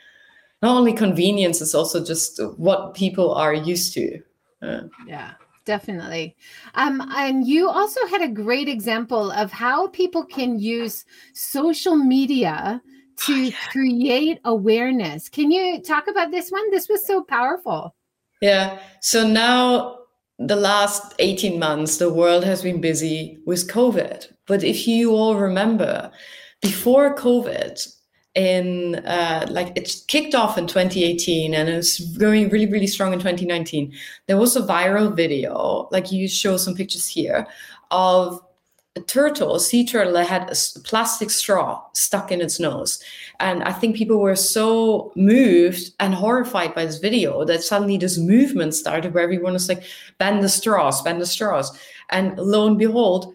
[0.63, 4.21] not only convenience it's also just what people are used to.
[4.63, 5.33] Uh, yeah
[5.65, 6.37] definitely.
[6.75, 12.83] Um, and you also had a great example of how people can use social media
[13.27, 13.57] to oh, yeah.
[13.71, 15.29] create awareness.
[15.29, 16.71] Can you talk about this one?
[16.71, 17.95] This was so powerful.
[18.41, 18.79] Yeah.
[19.01, 19.99] So now,
[20.39, 24.33] the last 18 months, the world has been busy with COVID.
[24.47, 26.11] But if you all remember,
[26.61, 27.87] before COVID,
[28.35, 33.13] in uh, like it kicked off in 2018 and it was going really really strong
[33.13, 33.93] in 2019
[34.27, 37.47] there was a viral video like you show some pictures here
[37.91, 38.41] of
[38.97, 43.03] a turtle a sea turtle that had a plastic straw stuck in its nose.
[43.41, 48.19] And i think people were so moved and horrified by this video that suddenly this
[48.19, 49.83] movement started where everyone was like
[50.19, 51.79] ban the straws ban the straws.
[52.11, 53.35] And lo and behold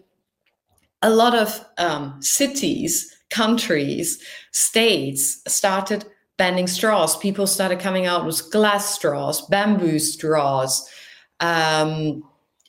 [1.02, 6.04] a lot of um, cities countries, states started
[6.36, 7.16] banning straws.
[7.16, 10.88] People started coming out with glass straws, bamboo straws,
[11.40, 12.22] um,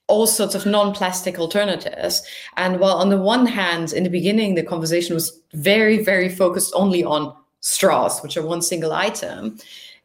[0.08, 2.24] all sorts of non-plastic alternatives.
[2.58, 6.74] And while on the one hand, in the beginning, the conversation was very, very focused
[6.76, 9.58] only on straws, which are one single item.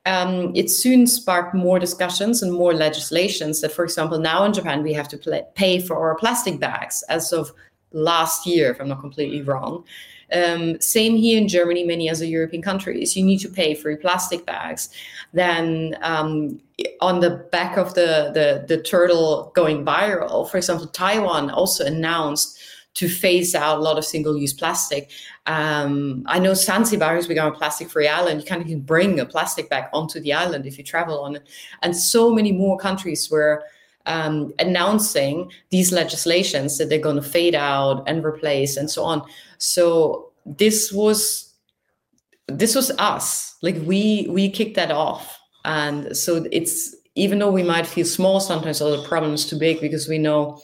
[0.07, 4.83] Um, it soon sparked more discussions and more legislations that, for example, now in Japan,
[4.83, 7.51] we have to pay for our plastic bags as of
[7.93, 9.85] last year, if I'm not completely wrong.
[10.33, 13.17] Um, same here in Germany, many other European countries.
[13.17, 14.89] You need to pay for your plastic bags.
[15.33, 16.61] Then um,
[17.01, 22.59] on the back of the, the, the turtle going viral, for example, Taiwan also announced
[22.95, 25.11] to phase out a lot of single-use plastic.
[25.47, 28.41] Um, I know Zanzibar has become a plastic-free island.
[28.41, 31.43] You can't even bring a plastic bag onto the island if you travel on it.
[31.83, 33.65] And so many more countries were
[34.07, 39.23] um, announcing these legislations that they're going to fade out and replace and so on.
[39.65, 41.55] So this was
[42.49, 43.57] this was us.
[43.63, 48.41] Like we we kicked that off, and so it's even though we might feel small
[48.41, 50.61] sometimes, or the problem is too big because we know.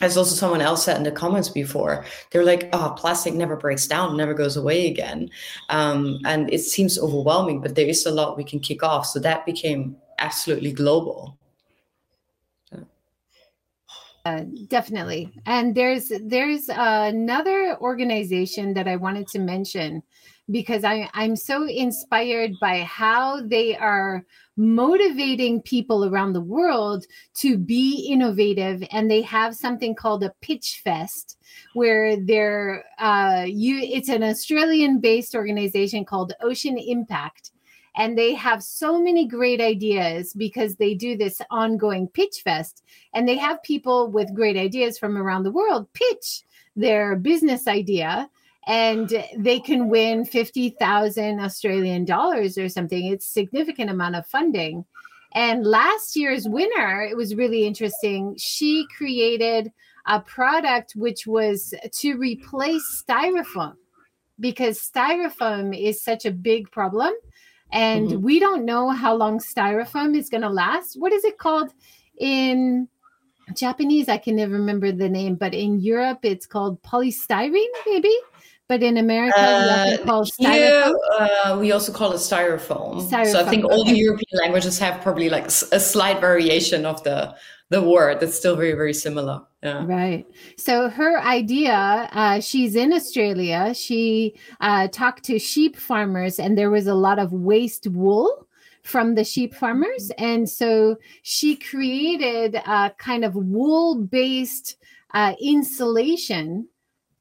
[0.00, 3.88] As also someone else said in the comments before, they're like, "Oh, plastic never breaks
[3.88, 5.28] down, never goes away again,"
[5.70, 7.60] um, and it seems overwhelming.
[7.60, 11.37] But there is a lot we can kick off, so that became absolutely global.
[14.28, 15.32] Uh, definitely.
[15.46, 20.02] And there's there's another organization that I wanted to mention
[20.50, 24.26] because I, I'm so inspired by how they are
[24.58, 28.82] motivating people around the world to be innovative.
[28.92, 31.38] And they have something called a pitch fest
[31.72, 37.52] where they're uh, you it's an Australian based organization called Ocean Impact
[37.96, 42.82] and they have so many great ideas because they do this ongoing pitch fest.
[43.14, 46.42] And they have people with great ideas from around the world pitch
[46.76, 48.30] their business idea.
[48.66, 53.06] And they can win 50,000 Australian dollars or something.
[53.06, 54.84] It's significant amount of funding.
[55.32, 58.36] And last year's winner it was really interesting.
[58.38, 59.72] She created
[60.06, 63.74] a product which was to replace styrofoam
[64.40, 67.12] because styrofoam is such a big problem
[67.72, 68.22] and mm-hmm.
[68.22, 70.96] we don't know how long styrofoam is going to last.
[70.98, 71.72] What is it called
[72.18, 72.88] in
[73.54, 74.08] Japanese?
[74.08, 78.14] I can never remember the name, but in Europe it's called polystyrene, maybe.
[78.68, 80.92] But in America, uh, we call styrofoam.
[81.18, 83.08] uh, we also call it styrofoam.
[83.08, 83.32] styrofoam.
[83.32, 87.34] So I think all the European languages have probably like a slight variation of the
[87.70, 88.20] the word.
[88.20, 89.42] that's still very, very similar.
[89.62, 89.84] Yeah.
[89.86, 90.26] Right.
[90.56, 93.74] So her idea, uh, she's in Australia.
[93.74, 98.46] She uh, talked to sheep farmers, and there was a lot of waste wool
[98.82, 100.10] from the sheep farmers.
[100.16, 104.76] And so she created a kind of wool based
[105.12, 106.68] uh, insulation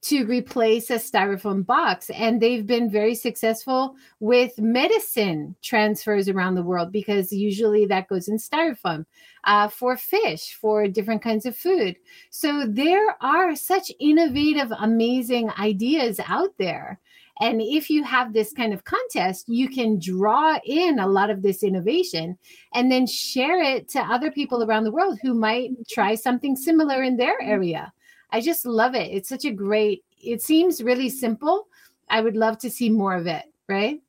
[0.07, 2.09] to replace a styrofoam box.
[2.11, 8.29] And they've been very successful with medicine transfers around the world because usually that goes
[8.29, 9.05] in styrofoam
[9.43, 11.97] uh, for fish, for different kinds of food.
[12.29, 17.01] So there are such innovative, amazing ideas out there.
[17.41, 21.41] And if you have this kind of contest, you can draw in a lot of
[21.41, 22.37] this innovation
[22.73, 27.03] and then share it to other people around the world who might try something similar
[27.03, 27.91] in their area.
[28.31, 29.11] I just love it.
[29.11, 31.67] It's such a great, it seems really simple.
[32.09, 34.01] I would love to see more of it, right?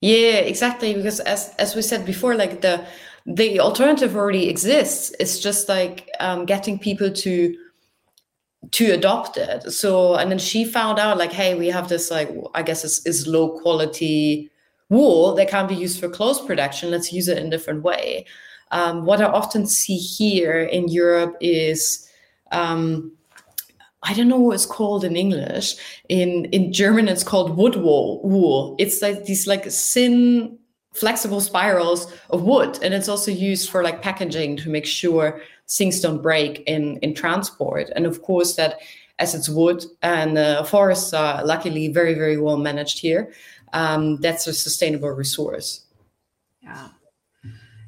[0.00, 0.94] Yeah, exactly.
[0.94, 2.86] Because as as we said before, like the
[3.26, 5.14] the alternative already exists.
[5.18, 7.56] It's just like um, getting people to
[8.72, 9.70] to adopt it.
[9.72, 13.04] So and then she found out like, hey, we have this like I guess is
[13.06, 14.50] is low quality
[14.90, 16.90] wool that can't be used for clothes production.
[16.90, 18.26] Let's use it in a different way.
[18.72, 22.08] Um, what I often see here in Europe is
[22.52, 23.12] um,
[24.04, 25.76] I don't know what it's called in English.
[26.08, 28.20] In in German, it's called wood wool.
[28.22, 28.76] Wool.
[28.78, 30.58] It's like these like thin,
[30.92, 36.00] flexible spirals of wood, and it's also used for like packaging to make sure things
[36.00, 37.90] don't break in in transport.
[37.96, 38.80] And of course, that
[39.18, 43.32] as it's wood and uh, forests are luckily very very well managed here,
[43.72, 45.86] um, that's a sustainable resource.
[46.62, 46.88] Yeah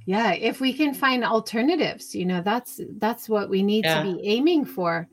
[0.07, 4.03] yeah if we can find alternatives you know that's that's what we need yeah.
[4.03, 5.07] to be aiming for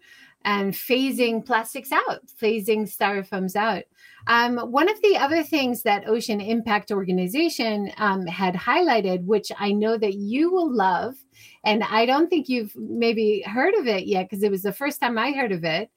[0.45, 3.83] and phasing plastics out, phasing styrofoams out.
[4.27, 9.71] Um, one of the other things that Ocean Impact Organization um, had highlighted, which I
[9.71, 11.15] know that you will love,
[11.63, 15.01] and I don't think you've maybe heard of it yet because it was the first
[15.01, 15.89] time I heard of it.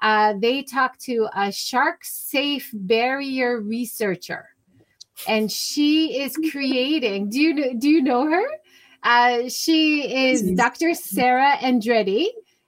[0.00, 4.48] Uh, they talked to a shark safe barrier researcher,
[5.28, 7.30] and she is creating.
[7.30, 8.46] Do you do you know her?
[9.02, 10.94] Uh, she is Dr.
[10.94, 12.26] Sarah Andretti,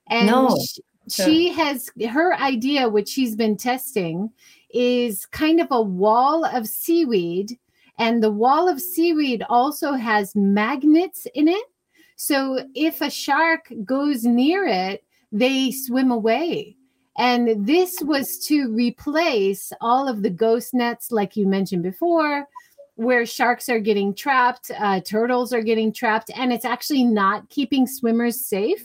[0.08, 0.56] and no.
[0.64, 4.30] she, she has her idea, which she's been testing,
[4.72, 7.58] is kind of a wall of seaweed.
[7.98, 11.64] And the wall of seaweed also has magnets in it.
[12.16, 16.76] So if a shark goes near it, they swim away.
[17.16, 22.46] And this was to replace all of the ghost nets, like you mentioned before,
[22.96, 27.86] where sharks are getting trapped, uh, turtles are getting trapped, and it's actually not keeping
[27.86, 28.84] swimmers safe.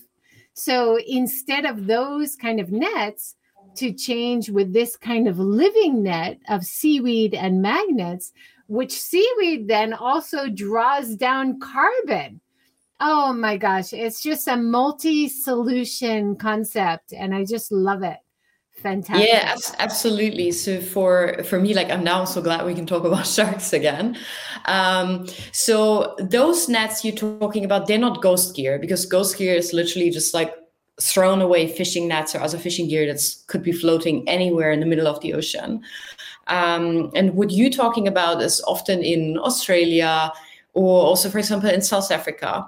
[0.60, 3.36] So instead of those kind of nets,
[3.76, 8.34] to change with this kind of living net of seaweed and magnets,
[8.68, 12.42] which seaweed then also draws down carbon.
[13.00, 18.20] Oh my gosh, it's just a multi solution concept, and I just love it
[18.82, 19.28] fantastic.
[19.28, 20.52] Yeah absolutely.
[20.52, 24.18] So for for me like i'm now so glad we can talk about sharks again.
[24.66, 29.74] Um, so those nets you're talking about they're not ghost gear because ghost gear is
[29.74, 30.54] literally just like
[31.02, 34.86] thrown away fishing nets or other fishing gear that could be floating anywhere in the
[34.86, 35.82] middle of the ocean.
[36.48, 40.32] Um, and what you're talking about is often in australia
[40.74, 42.68] or also for example in south africa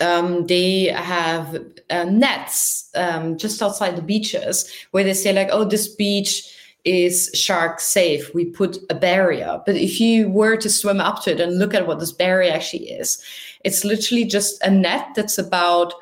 [0.00, 5.64] um, they have uh, nets um, just outside the beaches where they say like, oh,
[5.64, 6.52] this beach
[6.84, 8.32] is shark safe.
[8.34, 9.60] We put a barrier.
[9.66, 12.52] But if you were to swim up to it and look at what this barrier
[12.52, 13.22] actually is,
[13.64, 15.92] it's literally just a net that's about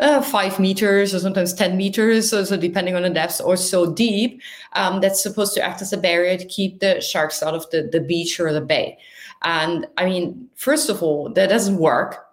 [0.00, 3.92] uh, five meters or sometimes 10 meters, so, so depending on the depth, or so
[3.92, 4.40] deep,
[4.74, 7.88] um, that's supposed to act as a barrier to keep the sharks out of the,
[7.92, 8.98] the beach or the bay.
[9.42, 12.23] And I mean, first of all, that doesn't work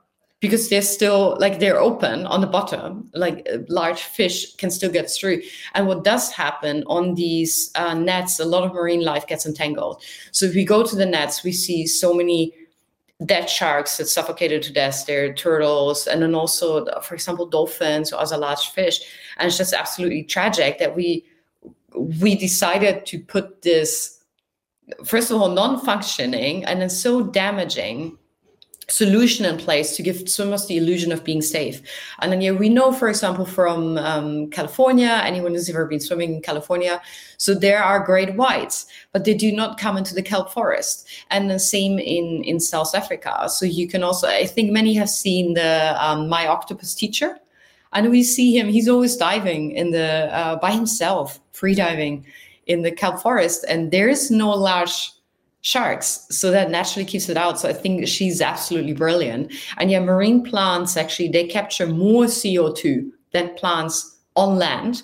[0.42, 4.92] because they're still like they're open on the bottom like uh, large fish can still
[4.92, 5.42] get through.
[5.76, 10.04] And what does happen on these uh, nets a lot of marine life gets entangled.
[10.32, 12.54] So if we go to the nets we see so many
[13.26, 15.06] dead sharks that suffocated to death.
[15.06, 19.00] There are turtles and then also for example dolphins or other large fish.
[19.38, 21.26] And it's just absolutely tragic that we
[21.96, 24.18] we decided to put this
[25.06, 28.18] first of all non-functioning and then so damaging
[28.92, 31.82] solution in place to give swimmers the illusion of being safe.
[32.20, 36.36] And then yeah, we know, for example, from um, California, anyone who's ever been swimming
[36.36, 37.02] in California,
[37.38, 41.08] so there are great whites, but they do not come into the kelp forest.
[41.30, 43.50] And the same in in South Africa.
[43.50, 47.38] So you can also, I think many have seen the um, My Octopus Teacher,
[47.94, 48.68] and we see him.
[48.68, 52.26] He's always diving in the uh, by himself, free diving
[52.68, 55.12] in the kelp forest, and there is no large
[55.62, 56.26] sharks.
[56.30, 57.60] So that naturally keeps it out.
[57.60, 59.54] So I think she's absolutely brilliant.
[59.78, 65.04] And yeah, marine plants actually they capture more CO2 than plants on land.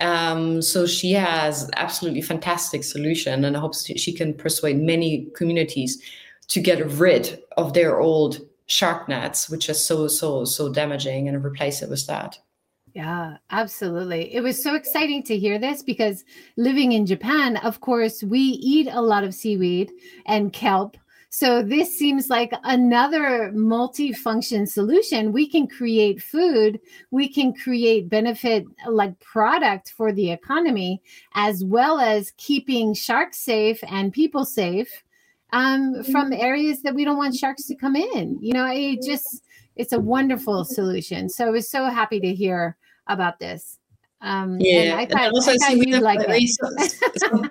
[0.00, 6.02] Um, so she has absolutely fantastic solution, and I hope she can persuade many communities
[6.48, 11.44] to get rid of their old shark nets, which are so so so damaging, and
[11.44, 12.38] replace it with that.
[12.94, 14.32] Yeah, absolutely.
[14.32, 16.24] It was so exciting to hear this because
[16.56, 19.90] living in Japan, of course, we eat a lot of seaweed
[20.26, 20.96] and kelp.
[21.28, 25.32] So this seems like another multi-function solution.
[25.32, 26.78] We can create food,
[27.10, 31.02] we can create benefit like product for the economy,
[31.34, 35.02] as well as keeping sharks safe and people safe
[35.52, 36.40] um, from mm-hmm.
[36.40, 38.38] areas that we don't want sharks to come in.
[38.40, 39.42] You know, it just
[39.74, 41.28] it's a wonderful solution.
[41.28, 42.76] So I was so happy to hear
[43.06, 43.78] about this.
[44.20, 47.50] Um, yeah, I thought, and also I thought you'd like it.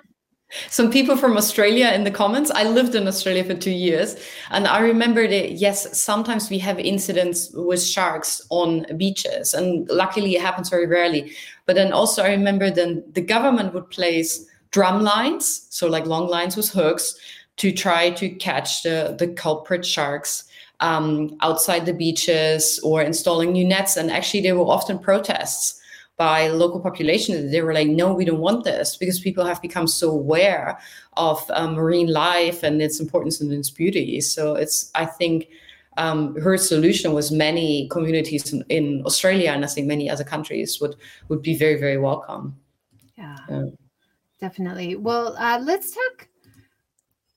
[0.68, 2.50] some people from Australia in the comments.
[2.50, 4.16] I lived in Australia for two years,
[4.50, 10.34] and I remember that yes, sometimes we have incidents with sharks on beaches, and luckily
[10.34, 11.32] it happens very rarely.
[11.66, 16.28] But then also I remember then the government would place drum lines, so like long
[16.28, 17.14] lines with hooks,
[17.58, 20.44] to try to catch the the culprit sharks
[20.84, 23.96] um, outside the beaches or installing new nets.
[23.96, 25.80] And actually, there were often protests
[26.18, 27.50] by local population.
[27.50, 30.78] They were like, no, we don't want this because people have become so aware
[31.16, 34.20] of um, marine life and its importance and its beauty.
[34.20, 35.48] So it's, I think,
[35.96, 40.80] um, her solution was many communities in, in, Australia and I think many other countries
[40.80, 40.96] would
[41.28, 42.56] would be very very welcome.
[43.16, 43.66] Yeah, yeah.
[44.40, 44.96] definitely.
[44.96, 46.26] Well, uh, let's talk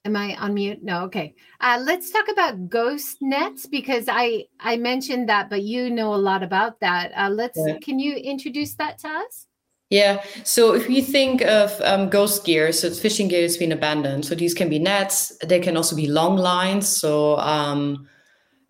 [0.08, 0.82] Am I on mute?
[0.82, 1.03] No.
[1.03, 1.36] Okay.
[1.60, 6.16] Uh, let's talk about ghost nets because I I mentioned that, but you know a
[6.16, 7.12] lot about that.
[7.14, 7.60] Uh, let's.
[7.60, 7.78] Yeah.
[7.80, 9.47] Can you introduce that to us?
[9.89, 10.24] Yeah.
[10.45, 14.26] So if you think of um, ghost gear, so it's fishing gear that's been abandoned.
[14.26, 15.38] So these can be nets.
[15.43, 16.88] They can also be long lines.
[16.88, 18.08] So um,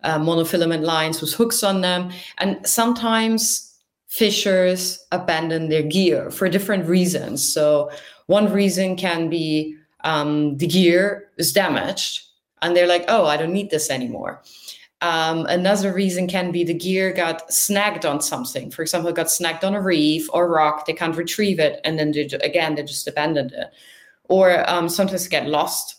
[0.02, 3.78] uh, monofilament lines with hooks on them, and sometimes
[4.08, 7.46] fishers abandon their gear for different reasons.
[7.46, 7.92] So
[8.26, 9.77] one reason can be
[10.08, 12.14] um, the gear is damaged
[12.62, 14.42] and they're like, oh, I don't need this anymore.
[15.00, 18.70] Um, another reason can be the gear got snagged on something.
[18.70, 20.86] For example, got snagged on a reef or rock.
[20.86, 23.68] They can't retrieve it, and then they, again they just abandoned it.
[24.24, 25.96] Or um, sometimes get lost.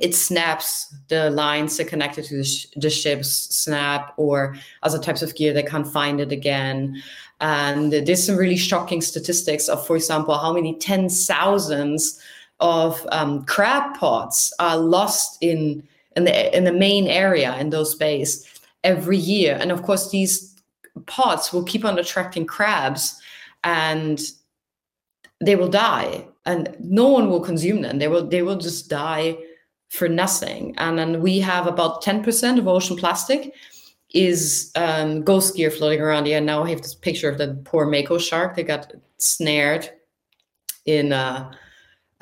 [0.00, 0.94] It snaps.
[1.08, 5.54] The lines that connected to the, sh- the ships snap, or other types of gear
[5.54, 7.02] they can't find it again.
[7.40, 12.20] And there's some really shocking statistics of, for example, how many ten thousands
[12.62, 15.86] of um, crab pots are lost in
[16.16, 18.48] in the in the Maine area in those bays
[18.84, 20.54] every year, and of course these
[21.06, 23.20] pots will keep on attracting crabs,
[23.64, 24.20] and
[25.40, 27.98] they will die, and no one will consume them.
[27.98, 29.36] They will they will just die
[29.88, 30.74] for nothing.
[30.78, 33.52] And then we have about ten percent of ocean plastic
[34.14, 36.36] is um, ghost gear floating around here.
[36.36, 38.56] And now I have this picture of the poor mako shark.
[38.56, 39.90] that got snared
[40.86, 41.12] in.
[41.12, 41.50] Uh,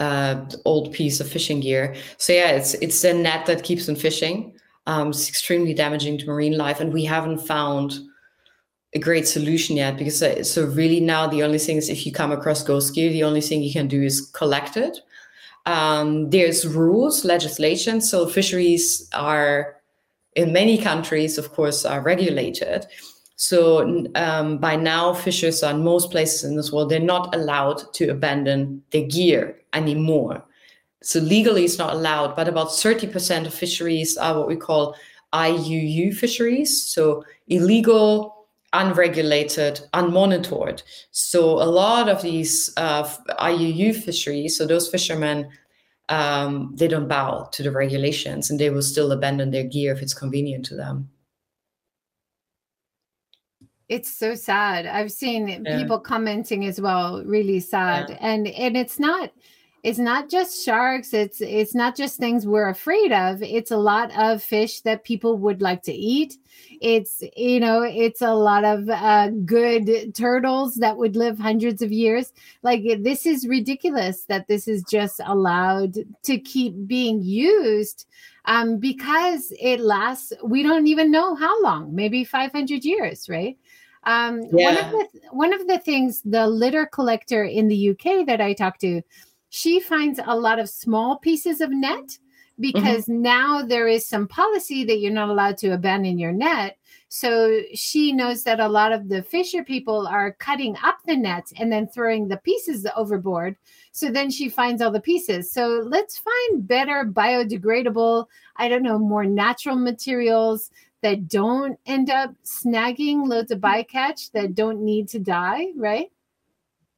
[0.01, 1.95] uh, old piece of fishing gear.
[2.17, 4.55] So yeah, it's it's a net that keeps them fishing.
[4.87, 8.01] Um, it's extremely damaging to marine life, and we haven't found
[8.95, 12.13] a great solution yet because uh, so really now the only thing is if you
[12.13, 14.99] come across ghost gear, the only thing you can do is collect it.
[15.67, 18.01] Um, there's rules, legislation.
[18.01, 19.77] So fisheries are
[20.35, 22.87] in many countries, of course, are regulated.
[23.37, 27.93] So um, by now, fishers are in most places in this world, they're not allowed
[27.95, 30.45] to abandon their gear anymore.
[31.03, 34.95] So legally, it's not allowed, but about 30% of fisheries are what we call
[35.33, 36.83] IUU fisheries.
[36.83, 40.83] So illegal, unregulated, unmonitored.
[41.11, 45.49] So a lot of these uh, IUU fisheries, so those fishermen,
[46.09, 50.03] um, they don't bow to the regulations and they will still abandon their gear if
[50.03, 51.09] it's convenient to them.
[53.89, 54.87] It's so sad.
[54.87, 55.79] I've seen yeah.
[55.79, 58.09] people commenting as well, really sad.
[58.09, 58.19] Yeah.
[58.21, 59.33] And and it's not
[59.83, 64.11] it's not just sharks it's it's not just things we're afraid of it's a lot
[64.17, 66.37] of fish that people would like to eat.
[66.81, 71.93] It's you know it's a lot of uh, good turtles that would live hundreds of
[71.93, 72.33] years.
[72.63, 78.07] Like this is ridiculous that this is just allowed to keep being used
[78.45, 83.57] um, because it lasts we don't even know how long maybe 500 years right?
[84.05, 84.65] Um, yeah.
[84.65, 88.55] one of the one of the things the litter collector in the UK that I
[88.55, 89.03] talked to,
[89.51, 92.19] she finds a lot of small pieces of net
[92.59, 93.23] because mm-hmm.
[93.23, 96.77] now there is some policy that you're not allowed to abandon your net.
[97.09, 101.53] So she knows that a lot of the fisher people are cutting up the nets
[101.59, 103.57] and then throwing the pieces overboard.
[103.91, 105.51] So then she finds all the pieces.
[105.51, 108.27] So let's find better biodegradable,
[108.57, 110.71] I don't know, more natural materials
[111.03, 116.13] that don't end up snagging loads of bycatch that don't need to die, right?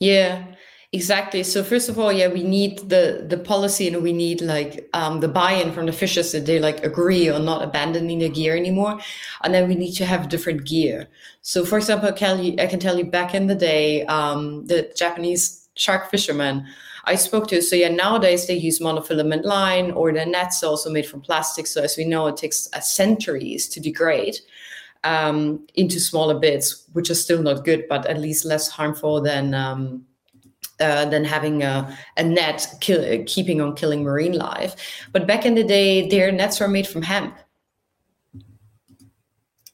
[0.01, 0.45] Yeah,
[0.93, 1.43] exactly.
[1.43, 5.21] So first of all, yeah, we need the the policy and we need like um,
[5.21, 8.99] the buy-in from the fishers that they like agree on not abandoning the gear anymore,
[9.43, 11.09] and then we need to have different gear.
[11.43, 15.69] So for example, Kelly, I can tell you back in the day, um, the Japanese
[15.75, 16.67] shark fishermen
[17.05, 17.61] I spoke to.
[17.63, 21.67] So yeah, nowadays they use monofilament line or the nets also made from plastic.
[21.67, 24.37] So as we know, it takes centuries to degrade
[25.05, 29.53] um, into smaller bits, which are still not good, but at least less harmful than
[29.55, 30.05] um,
[30.83, 34.75] uh, than having a, a net kill, keeping on killing marine life.
[35.13, 37.39] But back in the day, their nets were made from hemp.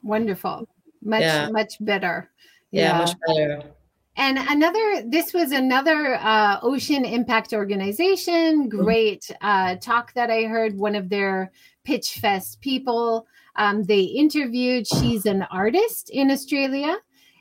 [0.02, 0.68] Wonderful,
[1.02, 1.48] much yeah.
[1.50, 2.30] much better.
[2.70, 2.92] Yeah.
[2.92, 3.62] yeah, much better.
[4.18, 8.68] And another, this was another uh, ocean impact organization.
[8.68, 8.68] Mm-hmm.
[8.68, 10.76] Great uh, talk that I heard.
[10.76, 11.52] One of their
[11.84, 13.26] Pitch Fest people.
[13.56, 14.86] Um, they interviewed.
[14.86, 16.96] She's an artist in Australia,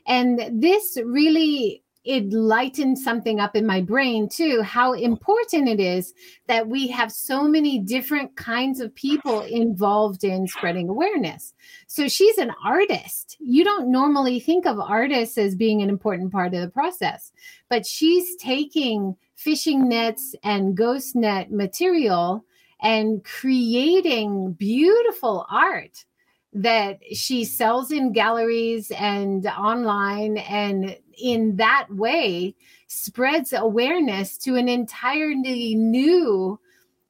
[0.06, 6.14] and this really it lightened something up in my brain too how important it is
[6.46, 11.52] that we have so many different kinds of people involved in spreading awareness.
[11.86, 13.36] So she's an artist.
[13.38, 17.30] You don't normally think of artists as being an important part of the process
[17.68, 22.44] but she's taking fishing nets and ghost net material
[22.80, 26.04] and creating beautiful art
[26.52, 32.54] that she sells in galleries and online and in that way
[32.86, 36.58] spreads awareness to an entirely new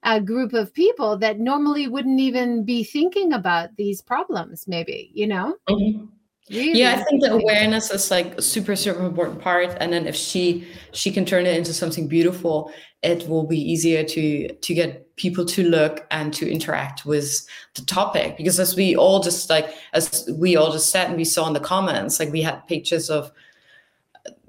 [0.05, 5.27] uh, group of people that normally wouldn't even be thinking about these problems maybe you
[5.27, 6.05] know mm-hmm.
[6.51, 6.79] Really?
[6.81, 9.77] Yeah, I think the awareness is like a super, super important part.
[9.81, 14.03] And then if she she can turn it into something beautiful, it will be easier
[14.03, 18.37] to to get people to look and to interact with the topic.
[18.37, 21.53] Because as we all just like as we all just said and we saw in
[21.53, 23.31] the comments, like we had pictures of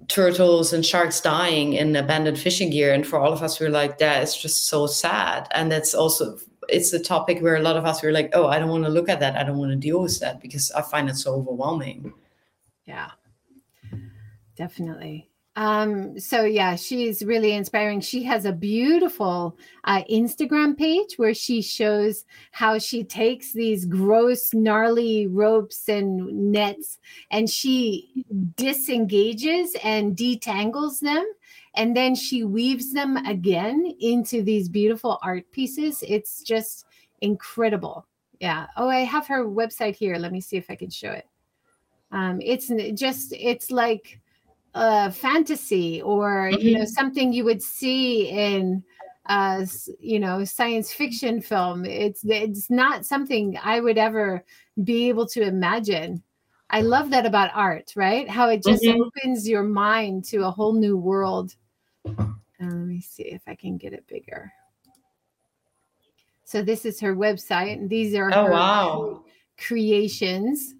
[0.10, 2.93] turtles and sharks dying in abandoned fishing gear.
[2.93, 5.47] And for all of us, we are like, that is just so sad.
[5.51, 6.38] And that's also
[6.68, 8.89] it's a topic where a lot of us were like, oh, I don't want to
[8.89, 9.36] look at that.
[9.36, 12.14] I don't want to deal with that because I find it so overwhelming.
[12.86, 13.12] Yeah,
[14.55, 15.29] definitely.
[15.60, 17.99] Um, so yeah, she's really inspiring.
[17.99, 24.53] She has a beautiful uh, Instagram page where she shows how she takes these gross,
[24.53, 26.97] gnarly ropes and nets
[27.30, 28.24] and she
[28.55, 31.26] disengages and detangles them
[31.76, 36.01] and then she weaves them again into these beautiful art pieces.
[36.07, 36.86] It's just
[37.20, 38.07] incredible.
[38.39, 38.68] Yeah.
[38.78, 40.16] Oh, I have her website here.
[40.16, 41.28] Let me see if I can show it.
[42.14, 44.22] Um, it's just, it's like
[44.74, 46.59] a fantasy or, mm-hmm.
[46.59, 46.88] you know, mm-hmm.
[46.88, 48.84] something you would see in,
[49.28, 49.65] uh,
[49.99, 51.86] you know, science fiction film.
[51.86, 54.43] It's, it's not something I would ever
[54.84, 56.24] be able to imagine.
[56.70, 58.30] I love that about art, right?
[58.30, 59.01] How it just mm-hmm.
[59.01, 61.55] opens your mind to a whole new world.
[62.05, 62.26] Uh,
[62.59, 64.51] let me see if I can get it bigger.
[66.45, 69.24] So this is her website, and these are oh, her wow.
[69.57, 70.74] creations.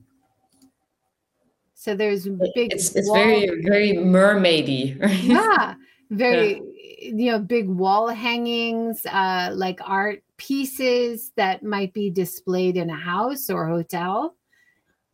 [1.80, 2.74] So there's big.
[2.74, 4.98] It's, it's very very mermaidy.
[5.24, 5.76] yeah,
[6.10, 7.10] very yeah.
[7.16, 12.98] you know big wall hangings, uh, like art pieces that might be displayed in a
[12.98, 14.36] house or hotel.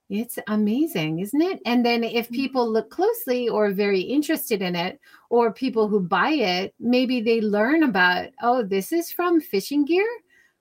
[0.09, 1.59] It's amazing, isn't it?
[1.67, 2.35] And then if mm.
[2.35, 4.99] people look closely or very interested in it,
[5.29, 10.07] or people who buy it, maybe they learn about, oh, this is from fishing gear.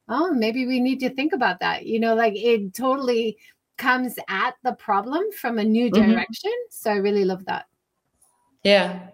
[0.07, 1.87] Oh, maybe we need to think about that.
[1.87, 3.39] You know, like it totally
[3.77, 6.11] comes at the problem from a new mm-hmm.
[6.11, 6.51] direction.
[6.51, 6.71] Mm-hmm.
[6.71, 7.67] So I really love that.
[8.63, 9.09] Yeah.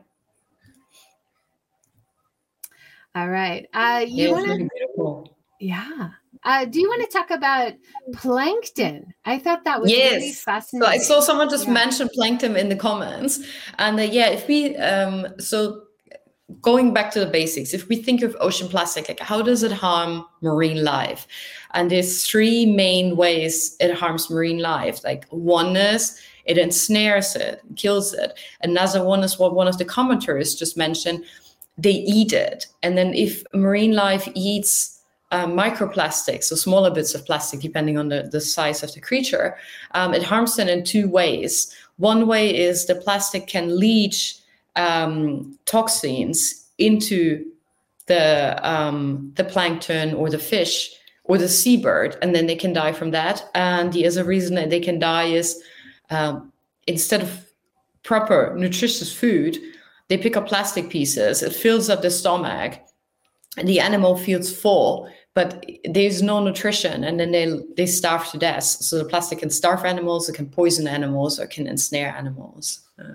[3.14, 3.66] All right.
[3.72, 5.24] Uh you yeah, want to
[5.58, 6.10] Yeah.
[6.42, 7.72] Uh, do you want to talk about
[8.14, 9.12] plankton?
[9.26, 10.12] I thought that was yes.
[10.14, 10.86] really fascinating.
[10.86, 11.72] So I saw someone just yeah.
[11.74, 13.40] mention plankton in the comments,
[13.78, 15.82] and uh, yeah, if we um, so
[16.60, 19.72] going back to the basics, if we think of ocean plastic, like how does it
[19.72, 21.26] harm marine life?
[21.74, 25.04] And there's three main ways it harms marine life.
[25.04, 28.38] Like one is it ensnares it, kills it.
[28.62, 31.24] Another one is what one of the commenters just mentioned.
[31.78, 37.24] They eat it, and then if marine life eats uh, microplastics, so smaller bits of
[37.24, 39.56] plastic, depending on the, the size of the creature,
[39.92, 41.74] um, it harms them in two ways.
[41.96, 44.39] One way is the plastic can leach
[44.76, 47.44] um, toxins into
[48.06, 50.90] the um, the plankton or the fish
[51.24, 53.48] or the seabird, and then they can die from that.
[53.54, 55.62] And the other reason that they can die is
[56.10, 56.52] um,
[56.86, 57.46] instead of
[58.02, 59.58] proper nutritious food,
[60.08, 61.42] they pick up plastic pieces.
[61.42, 62.80] It fills up the stomach,
[63.56, 68.38] and the animal feels full, but there's no nutrition, and then they they starve to
[68.38, 68.64] death.
[68.64, 72.80] So the plastic can starve animals, it can poison animals, or it can ensnare animals.
[72.98, 73.14] Yeah.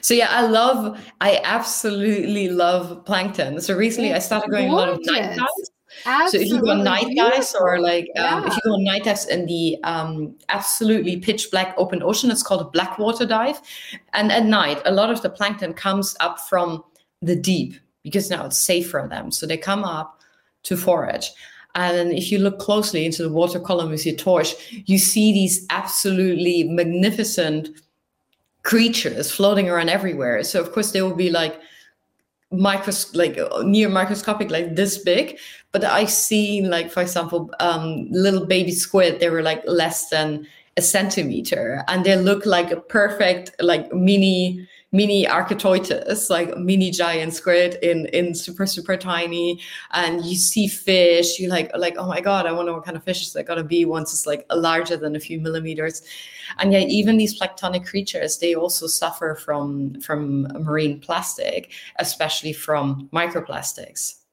[0.00, 3.60] So yeah, I love, I absolutely love plankton.
[3.60, 5.06] So recently I started going Gorgeous.
[5.06, 5.70] a lot of night dives.
[6.04, 6.48] Absolutely.
[6.48, 8.46] So if you go on night dives or like um, yeah.
[8.46, 12.42] if you go on night dives in the um, absolutely pitch black open ocean, it's
[12.42, 13.60] called a black water dive.
[14.12, 16.84] And at night, a lot of the plankton comes up from
[17.22, 19.30] the deep because now it's safe for them.
[19.30, 20.20] So they come up
[20.64, 21.30] to forage.
[21.74, 24.54] And if you look closely into the water column with your torch,
[24.86, 27.68] you see these absolutely magnificent
[28.66, 30.42] creatures floating around everywhere.
[30.42, 31.58] So of course they will be like
[32.52, 35.36] micros like near microscopic like this big
[35.72, 40.46] but i seen like for example um little baby squid they were like less than
[40.76, 44.64] a centimeter and they look like a perfect like mini
[44.96, 49.60] mini Architeuthis, like mini giant squid in in super super tiny,
[49.92, 51.38] and you see fish.
[51.38, 53.64] You like like oh my god, I wonder what kind of fish is that gonna
[53.64, 56.02] be once it's like larger than a few millimeters.
[56.58, 63.08] And yet, even these planktonic creatures, they also suffer from from marine plastic, especially from
[63.12, 64.25] microplastics.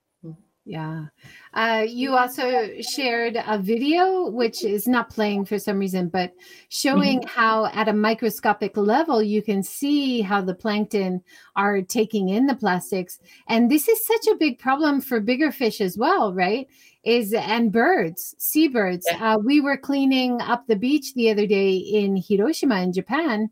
[0.65, 1.07] Yeah.
[1.53, 6.31] Uh, you also shared a video, which is not playing for some reason, but
[6.69, 7.27] showing mm-hmm.
[7.27, 11.21] how at a microscopic level you can see how the plankton
[11.57, 13.19] are taking in the plastics.
[13.47, 16.65] And this is such a big problem for bigger fish as well, right?
[17.03, 19.05] Is and birds, seabirds.
[19.09, 19.33] Yeah.
[19.33, 23.49] Uh, we were cleaning up the beach the other day in Hiroshima in Japan.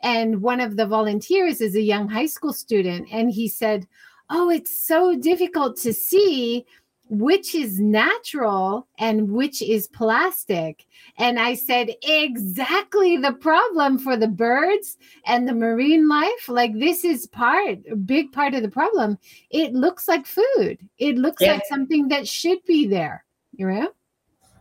[0.00, 3.08] And one of the volunteers is a young high school student.
[3.12, 3.86] And he said,
[4.30, 6.66] Oh, it's so difficult to see
[7.10, 10.86] which is natural and which is plastic.
[11.16, 16.48] And I said, exactly the problem for the birds and the marine life.
[16.48, 19.18] Like, this is part, a big part of the problem.
[19.50, 21.54] It looks like food, it looks yeah.
[21.54, 23.92] like something that should be there, you know?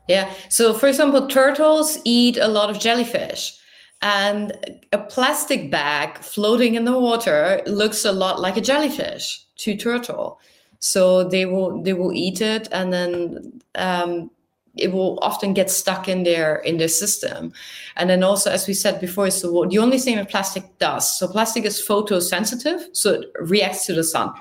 [0.07, 0.31] Yeah.
[0.47, 3.57] So, for example, turtles eat a lot of jellyfish.
[4.01, 4.53] And
[4.93, 10.39] a plastic bag floating in the water looks a lot like a jellyfish to turtle.
[10.79, 14.29] So they will they will eat it and then um,
[14.75, 17.51] it will often get stuck in their in their system.
[17.95, 21.27] And then also as we said before so the only thing that plastic does so
[21.27, 24.33] plastic is photosensitive so it reacts to the sun.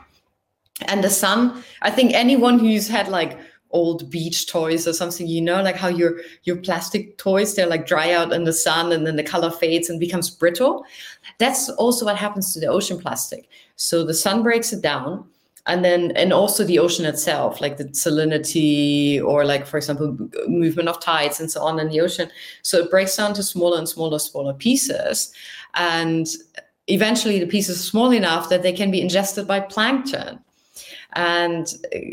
[0.82, 3.38] And the sun i think anyone who's had like
[3.70, 7.86] old beach toys or something you know like how your your plastic toys they're like
[7.86, 10.84] dry out in the sun and then the color fades and becomes brittle.
[11.38, 15.26] That's also what happens to the ocean plastic so the sun breaks it down
[15.66, 20.16] and then and also the ocean itself like the salinity or like for example
[20.46, 22.30] movement of tides and so on in the ocean.
[22.62, 25.32] So it breaks down to smaller and smaller smaller pieces
[25.74, 26.26] and
[26.86, 30.38] eventually the pieces are small enough that they can be ingested by plankton.
[31.14, 31.66] And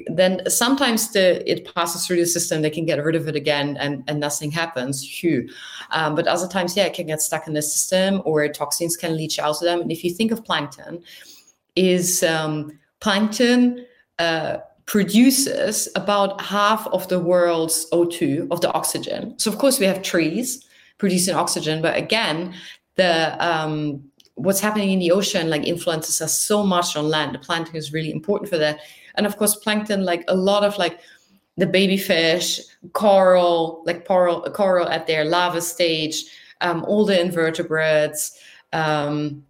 [0.07, 3.78] then sometimes the it passes through the system they can get rid of it again
[3.78, 5.47] and, and nothing happens Phew.
[5.91, 9.16] Um, but other times yeah it can get stuck in the system or toxins can
[9.16, 9.82] leach out of them.
[9.82, 11.03] And if you think of plankton
[11.76, 13.86] is um, plankton
[14.20, 19.38] uh, produces about half of the world's O2 of the oxygen.
[19.38, 20.66] So of course we have trees
[20.98, 22.54] producing oxygen, but again,
[22.96, 24.04] the um,
[24.36, 27.36] what's happening in the ocean like influences us so much on land.
[27.36, 28.80] The plankton is really important for that,
[29.16, 31.00] and of course plankton, like a lot of like
[31.58, 32.60] the baby fish,
[32.94, 36.26] coral, like coral, coral at their larva stage,
[36.62, 38.40] um, all the invertebrates.
[38.74, 39.44] Um,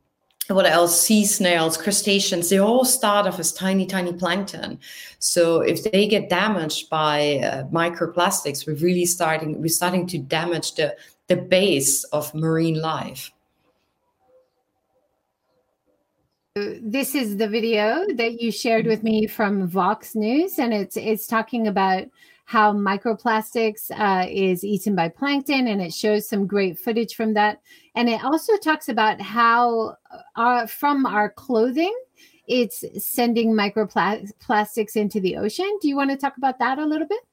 [0.48, 1.00] what else?
[1.00, 4.80] Sea snails, crustaceans, they all start off as tiny, tiny plankton.
[5.20, 10.76] So if they get damaged by uh, microplastics, we're really starting, we're starting to damage
[10.76, 10.96] the,
[11.28, 13.32] the base of marine life.
[16.56, 21.26] This is the video that you shared with me from Vox News, and it's it's
[21.26, 22.04] talking about
[22.54, 27.60] how microplastics uh, is eaten by plankton, and it shows some great footage from that.
[27.96, 29.96] And it also talks about how
[30.36, 31.96] our, uh, from our clothing,
[32.48, 35.80] it's sending microplastics into the ocean.
[35.82, 37.24] Do you want to talk about that a little bit?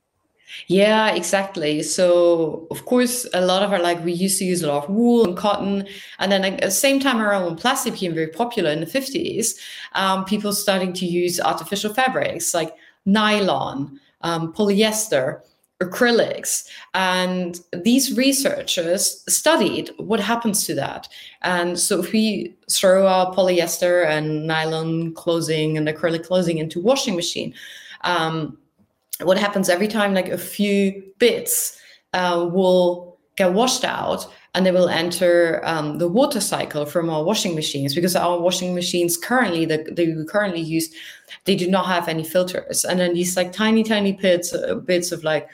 [0.69, 1.83] Yeah, exactly.
[1.83, 4.89] So, of course, a lot of our like we used to use a lot of
[4.91, 5.87] wool and cotton,
[6.19, 9.61] and then at the same time around when plastic became very popular in the fifties,
[9.93, 15.41] um, people starting to use artificial fabrics like nylon, um, polyester,
[15.81, 16.69] acrylics.
[16.95, 21.09] And these researchers studied what happens to that.
[21.43, 27.17] And so if we throw our polyester and nylon clothing and acrylic clothing into washing
[27.17, 27.55] machine,
[28.03, 28.59] um,
[29.23, 31.79] what happens every time like a few bits
[32.13, 37.23] uh, will get washed out and they will enter um, the water cycle from our
[37.23, 40.91] washing machines because our washing machines currently that they currently use
[41.45, 42.85] they do not have any filters.
[42.85, 45.49] And then these like tiny tiny bits uh, bits of like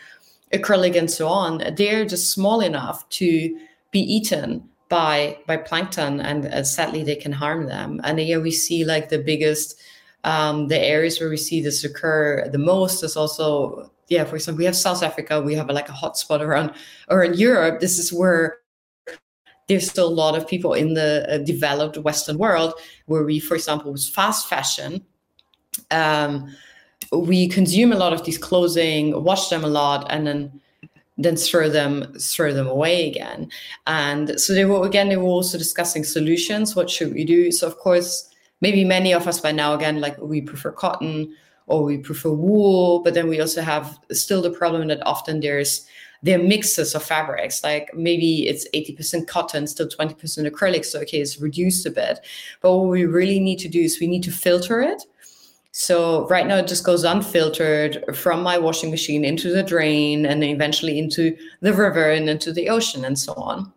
[0.52, 3.58] acrylic and so on they're just small enough to
[3.90, 8.00] be eaten by by plankton and uh, sadly they can harm them.
[8.04, 9.78] And here we see like the biggest
[10.24, 14.58] um, the areas where we see this occur the most is also yeah for example
[14.58, 16.72] we have south africa we have like a hotspot around
[17.08, 17.80] or in europe.
[17.80, 18.58] This is where
[19.68, 22.74] there's still a lot of people in the uh, developed western world
[23.06, 25.04] where we for example with fast fashion
[25.90, 26.54] um,
[27.12, 30.60] we consume a lot of these clothing wash them a lot and then
[31.18, 33.50] then throw them throw them away again.
[33.86, 36.76] And so they were again they were also discussing solutions.
[36.76, 37.50] What should we do?
[37.52, 38.28] So of course
[38.60, 41.34] maybe many of us by now again like we prefer cotton
[41.66, 45.86] or we prefer wool but then we also have still the problem that often there's
[46.26, 51.20] there are mixes of fabrics like maybe it's 80% cotton still 20% acrylic so okay
[51.20, 52.20] it's reduced a bit
[52.60, 55.02] but what we really need to do is we need to filter it
[55.78, 60.42] so right now it just goes unfiltered from my washing machine into the drain and
[60.42, 63.70] then eventually into the river and into the ocean and so on.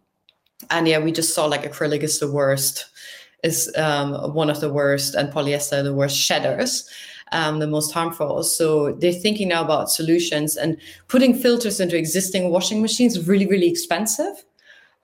[0.70, 2.86] And yeah, we just saw like acrylic is the worst,
[3.44, 6.90] is um, one of the worst, and polyester the worst shedders.
[7.32, 8.42] Um, the most harmful.
[8.42, 10.78] So they're thinking now about solutions and
[11.08, 14.44] putting filters into existing washing machines is really, really expensive.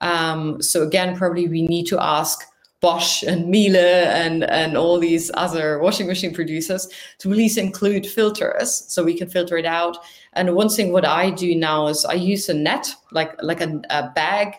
[0.00, 2.42] Um, so again, probably we need to ask
[2.80, 8.84] Bosch and Miele and, and all these other washing machine producers to please include filters
[8.88, 9.96] so we can filter it out.
[10.34, 13.80] And one thing what I do now is I use a net, like like a,
[13.90, 14.54] a bag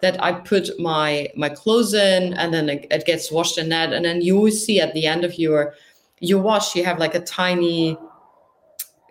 [0.00, 3.92] that I put my my clothes in and then it, it gets washed in that.
[3.92, 5.74] And then you see at the end of your
[6.20, 7.96] your wash, you have like a tiny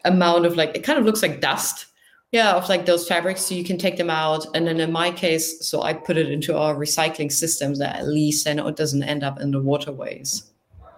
[0.06, 1.86] amount of like it kind of looks like dust.
[2.32, 4.46] Yeah of like those fabrics so you can take them out.
[4.54, 8.08] And then in my case so i put it into our recycling systems that at
[8.08, 10.47] least then it doesn't end up in the waterways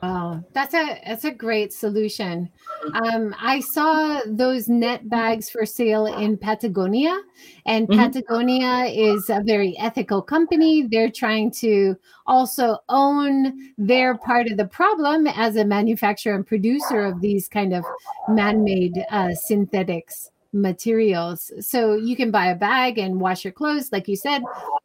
[0.01, 2.49] Oh, that's a that's a great solution.
[2.93, 7.19] Um, I saw those net bags for sale in Patagonia,
[7.65, 7.99] and mm-hmm.
[7.99, 10.87] Patagonia is a very ethical company.
[10.89, 11.95] They're trying to
[12.27, 17.73] also own their part of the problem as a manufacturer and producer of these kind
[17.73, 17.83] of
[18.29, 21.51] man-made uh, synthetics materials.
[21.59, 24.43] So you can buy a bag and wash your clothes, like you said,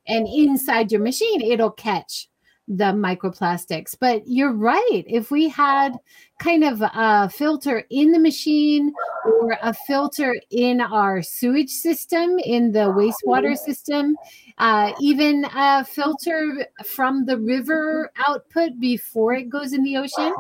[0.08, 2.28] and inside your machine, it'll catch
[2.68, 3.94] the microplastics.
[3.98, 5.04] But you're right.
[5.06, 5.96] If we had
[6.38, 8.92] kind of a filter in the machine
[9.24, 14.16] or a filter in our sewage system, in the wastewater system,
[14.58, 20.34] uh, even a filter from the river output before it goes in the ocean,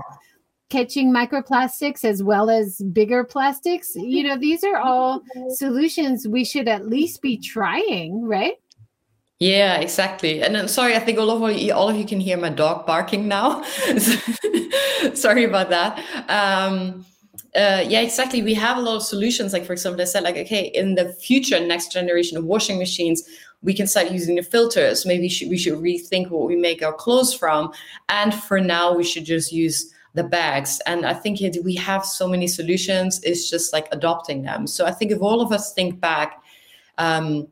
[0.70, 6.66] catching microplastics as well as bigger plastics you know these are all solutions we should
[6.66, 8.54] at least be trying right
[9.44, 12.36] yeah exactly and then sorry i think all of you all of you can hear
[12.36, 13.62] my dog barking now
[15.14, 15.92] sorry about that
[16.28, 17.04] um
[17.56, 18.42] uh, yeah, exactly.
[18.42, 19.52] We have a lot of solutions.
[19.52, 23.22] Like, for example, I said, like, okay, in the future, next generation of washing machines,
[23.62, 25.06] we can start using the filters.
[25.06, 27.72] Maybe should, we should rethink what we make our clothes from.
[28.08, 30.80] And for now, we should just use the bags.
[30.86, 33.22] And I think we have so many solutions.
[33.22, 34.66] It's just like adopting them.
[34.66, 36.42] So I think if all of us think back,
[36.98, 37.46] um,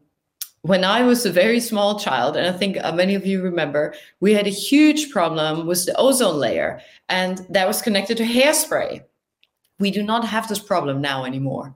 [0.63, 3.95] when I was a very small child, and I think uh, many of you remember,
[4.21, 9.03] we had a huge problem with the ozone layer, and that was connected to hairspray.
[9.81, 11.75] We do not have this problem now anymore,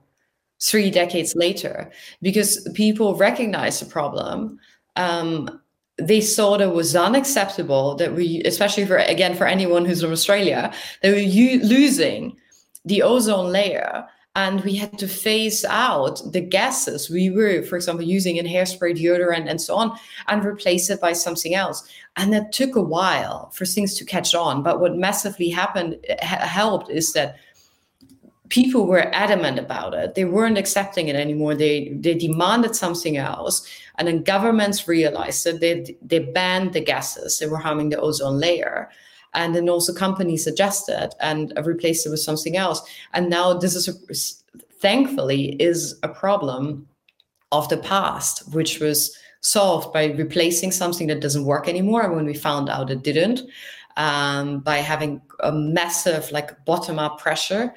[0.61, 4.57] three decades later, because people recognize the problem.
[4.95, 5.61] Um,
[5.97, 10.71] they saw that was unacceptable that we, especially for again for anyone who's from Australia,
[11.01, 12.37] they were u- losing
[12.85, 14.07] the ozone layer,
[14.37, 18.95] and we had to phase out the gases we were, for example, using in hairspray,
[18.95, 21.89] deodorant, and so on, and replace it by something else.
[22.17, 24.61] And that took a while for things to catch on.
[24.61, 27.37] But what massively happened ha- helped is that
[28.49, 30.13] people were adamant about it.
[30.13, 31.55] They weren't accepting it anymore.
[31.55, 33.67] They they demanded something else,
[33.97, 38.39] and then governments realized that they they banned the gases that were harming the ozone
[38.39, 38.91] layer,
[39.33, 42.81] and then also companies adjusted and replaced it with something else.
[43.13, 46.87] And now this is a, thankfully is a problem
[47.51, 52.11] of the past, which was solved by replacing something that doesn't work anymore.
[52.11, 53.41] When we found out it didn't,
[53.95, 57.73] um, by having a massive like bottom up pressure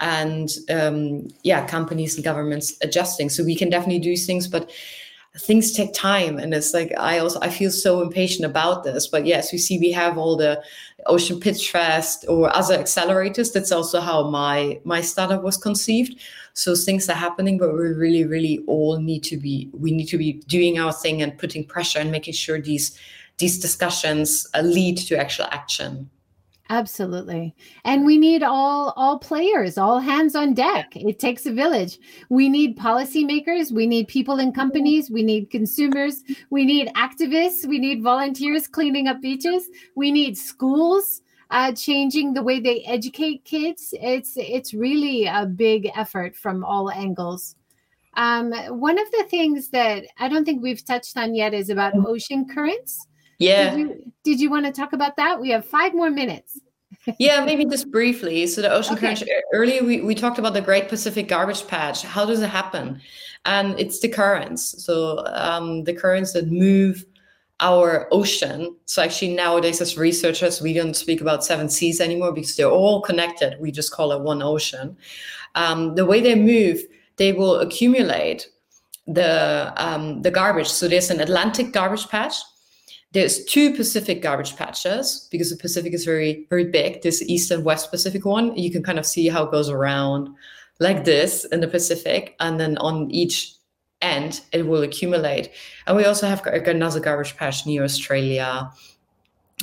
[0.00, 3.28] and um, yeah, companies and governments adjusting.
[3.28, 4.70] So we can definitely do things, but
[5.38, 9.24] things take time and it's like i also i feel so impatient about this but
[9.24, 10.60] yes we see we have all the
[11.06, 13.52] ocean pitch fest or other accelerators.
[13.52, 16.20] That's also how my my startup was conceived.
[16.54, 20.18] So things are happening but we really really all need to be we need to
[20.18, 22.98] be doing our thing and putting pressure and making sure these
[23.38, 26.10] these discussions uh, lead to actual action
[26.70, 27.52] Absolutely.
[27.84, 30.94] And we need all all players, all hands on deck.
[30.94, 31.98] It takes a village.
[32.28, 37.80] We need policymakers, we need people in companies, we need consumers, we need activists, we
[37.80, 43.92] need volunteers cleaning up beaches, we need schools uh, changing the way they educate kids.
[43.94, 47.56] It's it's really a big effort from all angles.
[48.16, 51.94] Um, one of the things that I don't think we've touched on yet is about
[52.06, 53.08] ocean currents.
[53.40, 53.70] Yeah.
[53.70, 55.40] Did you, did you want to talk about that?
[55.40, 56.60] We have five more minutes.
[57.18, 58.46] yeah, maybe just briefly.
[58.46, 59.14] So the ocean okay.
[59.14, 59.30] current.
[59.52, 62.02] Earlier we, we talked about the Great Pacific Garbage Patch.
[62.02, 63.00] How does it happen?
[63.46, 64.84] And it's the currents.
[64.84, 67.04] So um, the currents that move
[67.60, 68.76] our ocean.
[68.84, 73.00] So actually nowadays as researchers, we don't speak about seven seas anymore because they're all
[73.00, 73.58] connected.
[73.58, 74.96] We just call it one ocean.
[75.54, 76.82] Um, the way they move,
[77.16, 78.48] they will accumulate
[79.06, 80.68] the um, the garbage.
[80.68, 82.34] So there's an Atlantic garbage patch
[83.12, 87.02] there's two Pacific garbage patches because the Pacific is very, very big.
[87.02, 90.28] This East and West Pacific one, you can kind of see how it goes around
[90.78, 92.36] like this in the Pacific.
[92.38, 93.54] And then on each
[94.00, 95.50] end, it will accumulate.
[95.86, 98.70] And we also have another garbage patch near Australia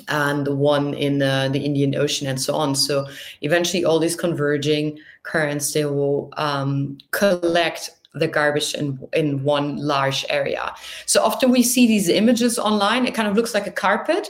[0.10, 2.76] and the one in the Indian Ocean and so on.
[2.76, 3.08] So
[3.42, 10.26] eventually, all these converging currents they will um, collect the garbage in in one large
[10.30, 10.74] area.
[11.06, 13.06] So often we see these images online.
[13.06, 14.30] It kind of looks like a carpet.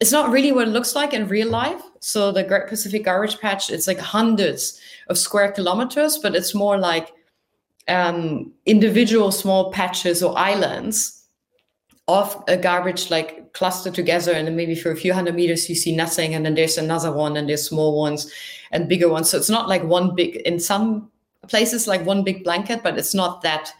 [0.00, 1.80] It's not really what it looks like in real life.
[2.00, 4.78] So the Great Pacific Garbage Patch, it's like hundreds
[5.08, 7.12] of square kilometers, but it's more like
[7.88, 11.24] um, individual small patches or islands
[12.08, 15.74] of a garbage like clustered together and then maybe for a few hundred meters you
[15.74, 18.30] see nothing and then there's another one and there's small ones
[18.72, 21.10] and bigger ones so it's not like one big in some
[21.48, 23.72] places like one big blanket, but it's not that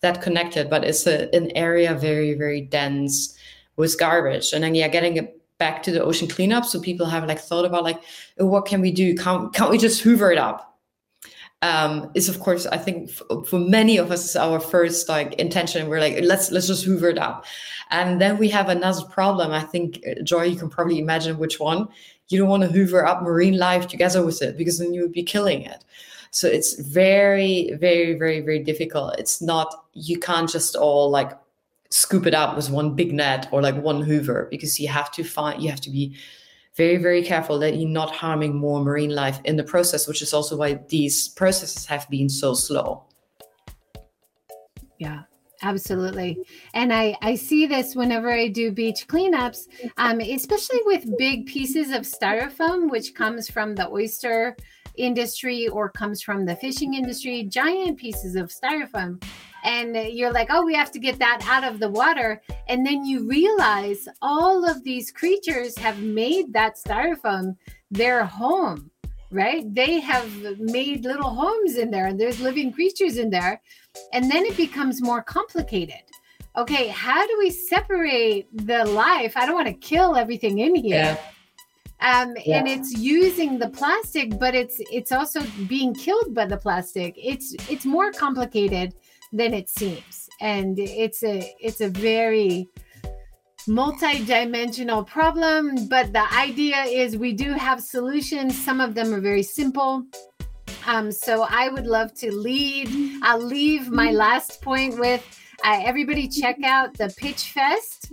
[0.00, 0.70] that connected.
[0.70, 3.36] But it's a, an area very very dense
[3.76, 6.64] with garbage, and then yeah, getting it back to the ocean cleanup.
[6.64, 8.00] So people have like thought about like,
[8.38, 9.14] oh, what can we do?
[9.14, 10.64] Can't can't we just hoover it up?
[11.60, 15.88] Um, is of course I think f- for many of us our first like intention.
[15.88, 17.46] We're like let's let's just hoover it up,
[17.90, 19.50] and then we have another problem.
[19.50, 21.88] I think uh, Joy, you can probably imagine which one.
[22.28, 25.12] You don't want to hoover up marine life together with it because then you would
[25.12, 25.84] be killing it.
[26.30, 29.18] So it's very, very, very, very difficult.
[29.18, 31.32] It's not, you can't just all like
[31.90, 35.24] scoop it up with one big net or like one hoover because you have to
[35.24, 36.16] find, you have to be
[36.74, 40.32] very, very careful that you're not harming more marine life in the process, which is
[40.32, 43.04] also why these processes have been so slow.
[44.98, 45.22] Yeah,
[45.62, 46.38] absolutely
[46.74, 49.66] and i i see this whenever i do beach cleanups
[49.96, 54.56] um, especially with big pieces of styrofoam which comes from the oyster
[54.98, 59.22] industry or comes from the fishing industry, giant pieces of styrofoam.
[59.64, 62.40] And you're like, oh, we have to get that out of the water.
[62.68, 67.56] And then you realize all of these creatures have made that styrofoam
[67.90, 68.90] their home,
[69.30, 69.62] right?
[69.74, 73.60] They have made little homes in there, and there's living creatures in there.
[74.12, 76.02] And then it becomes more complicated
[76.56, 79.36] okay, how do we separate the life?
[79.36, 80.96] I don't want to kill everything in here.
[80.96, 81.18] Yeah
[82.00, 82.58] um, yeah.
[82.58, 87.14] and it's using the plastic but it's it's also being killed by the plastic.
[87.16, 88.94] It's it's more complicated
[89.32, 90.28] than it seems.
[90.40, 92.68] And it's a it's a very
[93.66, 98.56] multi-dimensional problem but the idea is we do have solutions.
[98.56, 100.04] Some of them are very simple.
[100.86, 102.88] Um, so i would love to lead
[103.22, 105.22] i'll leave my last point with
[105.64, 108.12] uh, everybody check out the pitch fest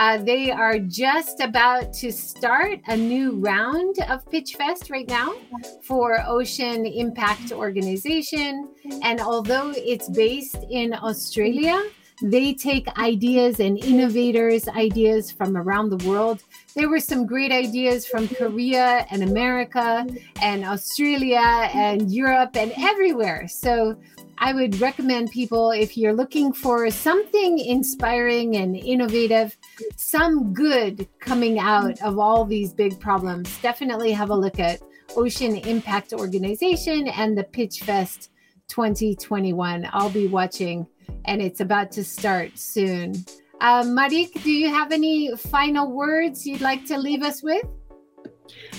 [0.00, 5.34] uh, they are just about to start a new round of Pitch Fest right now
[5.82, 8.70] for Ocean Impact Organization.
[9.02, 11.78] And although it's based in Australia,
[12.22, 16.44] they take ideas and innovators' ideas from around the world.
[16.74, 20.06] There were some great ideas from Korea and America
[20.40, 23.48] and Australia and Europe and everywhere.
[23.48, 23.96] So
[24.42, 29.54] I would recommend people if you're looking for something inspiring and innovative,
[29.96, 34.80] some good coming out of all these big problems, definitely have a look at
[35.14, 38.30] Ocean Impact Organization and the Pitch Fest
[38.68, 39.86] 2021.
[39.92, 40.86] I'll be watching,
[41.26, 43.12] and it's about to start soon.
[43.60, 47.66] Uh, Mareike, do you have any final words you'd like to leave us with?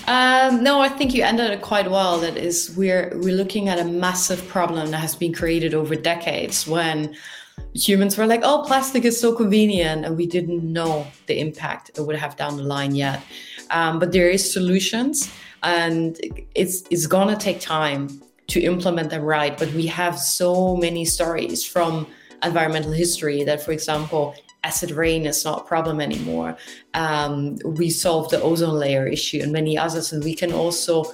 [0.08, 2.18] Um, no, I think you ended it quite well.
[2.18, 6.66] That is, we're we're looking at a massive problem that has been created over decades
[6.66, 7.14] when
[7.74, 12.00] humans were like, "Oh, plastic is so convenient," and we didn't know the impact it
[12.00, 13.22] would have down the line yet.
[13.70, 15.30] Um, but there is solutions,
[15.62, 16.18] and
[16.54, 19.56] it's it's gonna take time to implement them right.
[19.56, 22.08] But we have so many stories from
[22.42, 24.34] environmental history that, for example,
[24.64, 26.56] acid rain is not a problem anymore.
[26.94, 31.04] Um, we solved the ozone layer issue and many others, and we can also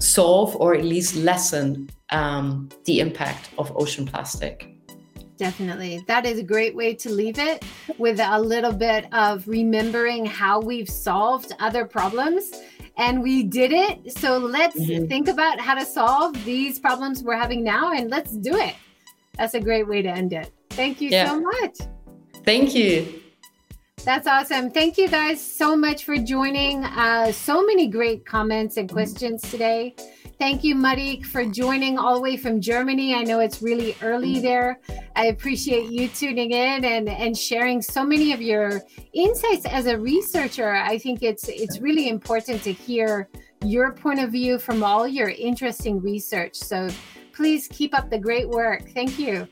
[0.00, 4.68] solve or at least lessen um, the impact of ocean plastic.
[5.36, 6.04] Definitely.
[6.06, 7.64] That is a great way to leave it
[7.98, 12.52] with a little bit of remembering how we've solved other problems
[12.96, 14.16] and we did it.
[14.16, 15.06] So let's mm-hmm.
[15.06, 18.74] think about how to solve these problems we're having now and let's do it.
[19.36, 20.52] That's a great way to end it.
[20.70, 21.26] Thank you yeah.
[21.26, 21.78] so much.
[22.44, 23.22] Thank you.
[24.04, 24.70] That's awesome.
[24.70, 26.82] Thank you guys so much for joining.
[26.84, 29.94] Uh, so many great comments and questions today.
[30.40, 33.14] Thank you, Mareike, for joining all the way from Germany.
[33.14, 34.80] I know it's really early there.
[35.14, 38.82] I appreciate you tuning in and, and sharing so many of your
[39.12, 40.74] insights as a researcher.
[40.74, 43.28] I think it's it's really important to hear
[43.64, 46.56] your point of view from all your interesting research.
[46.56, 46.88] So
[47.32, 48.90] please keep up the great work.
[48.94, 49.46] Thank you.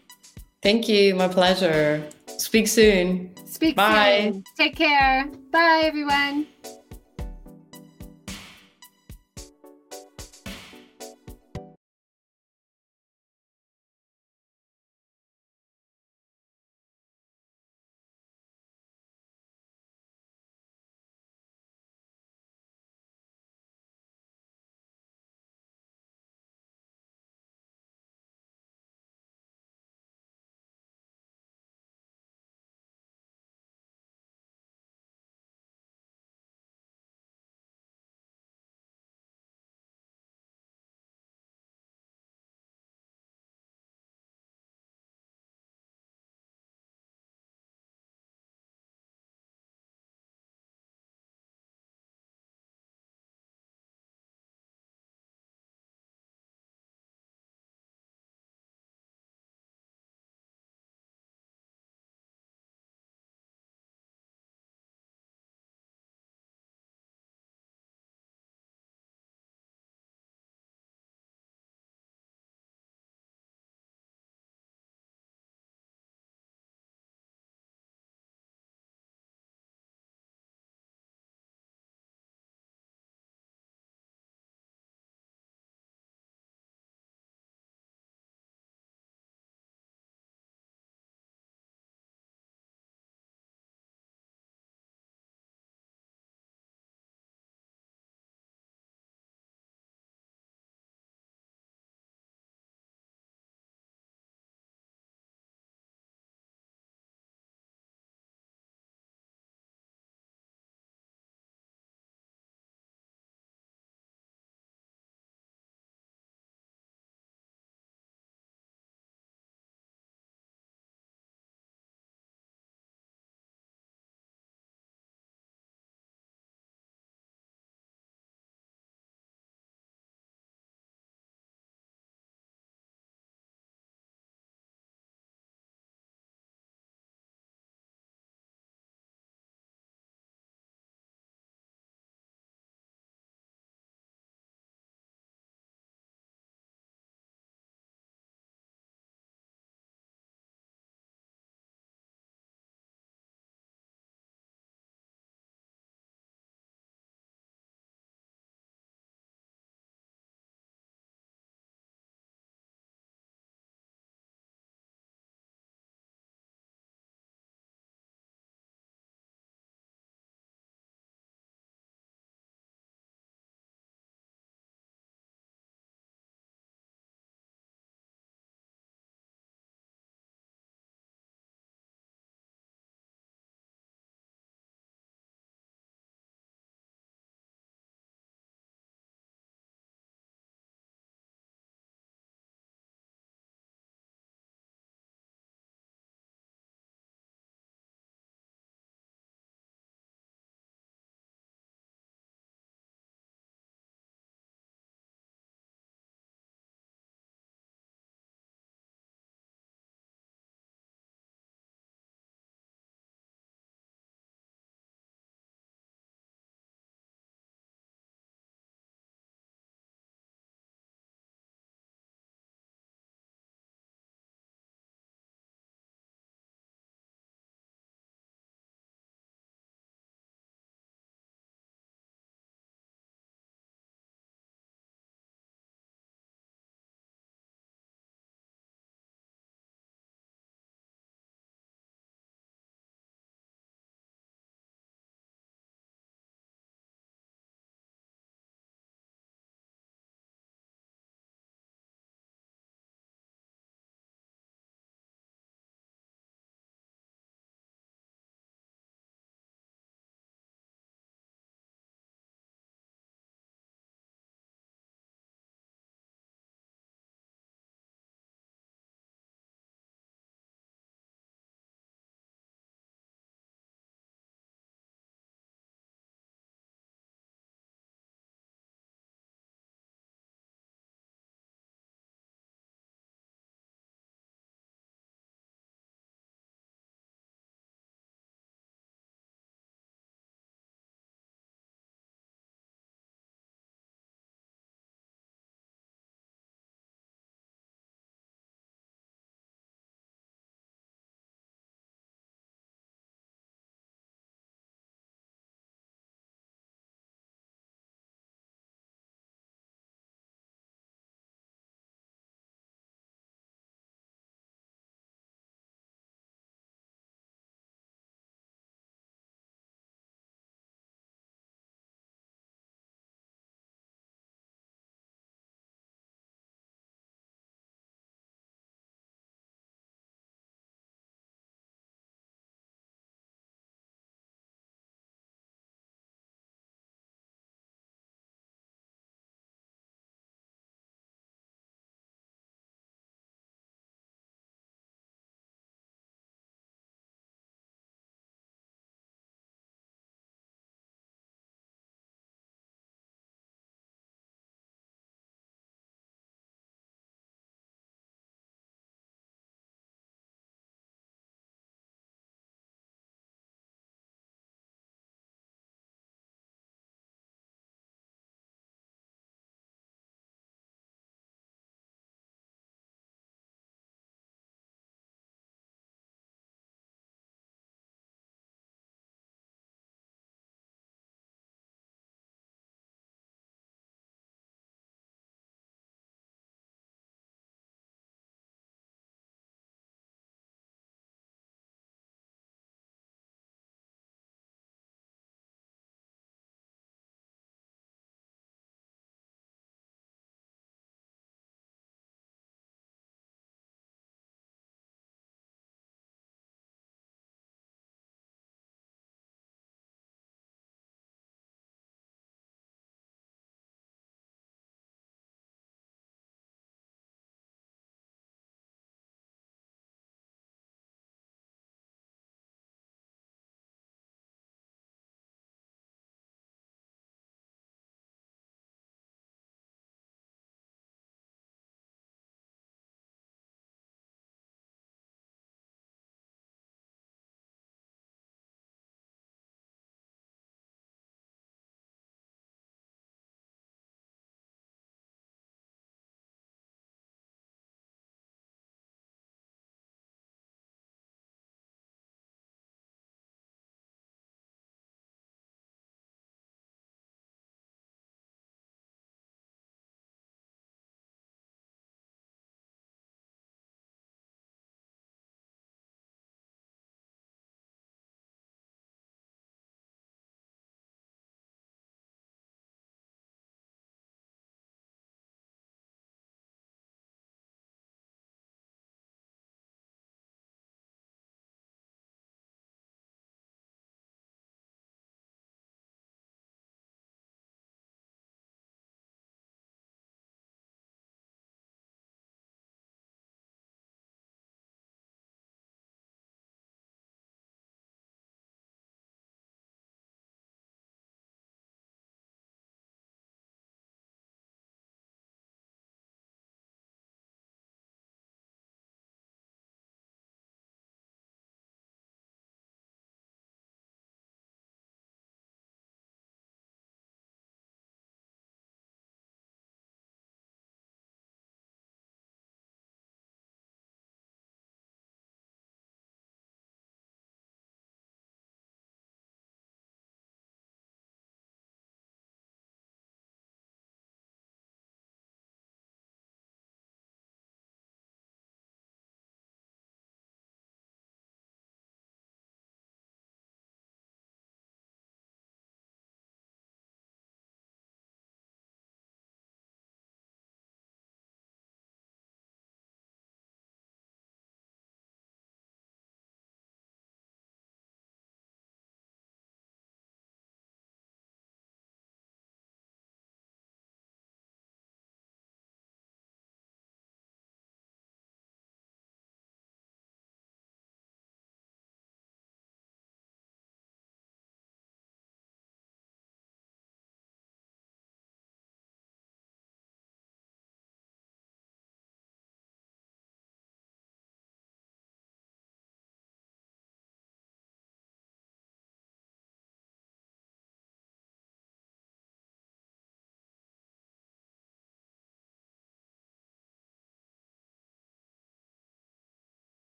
[0.63, 1.15] Thank you.
[1.15, 2.07] My pleasure.
[2.39, 3.35] Speak soon.
[3.47, 4.31] Speak Bye.
[4.33, 4.45] soon.
[4.57, 5.27] Take care.
[5.51, 6.47] Bye, everyone.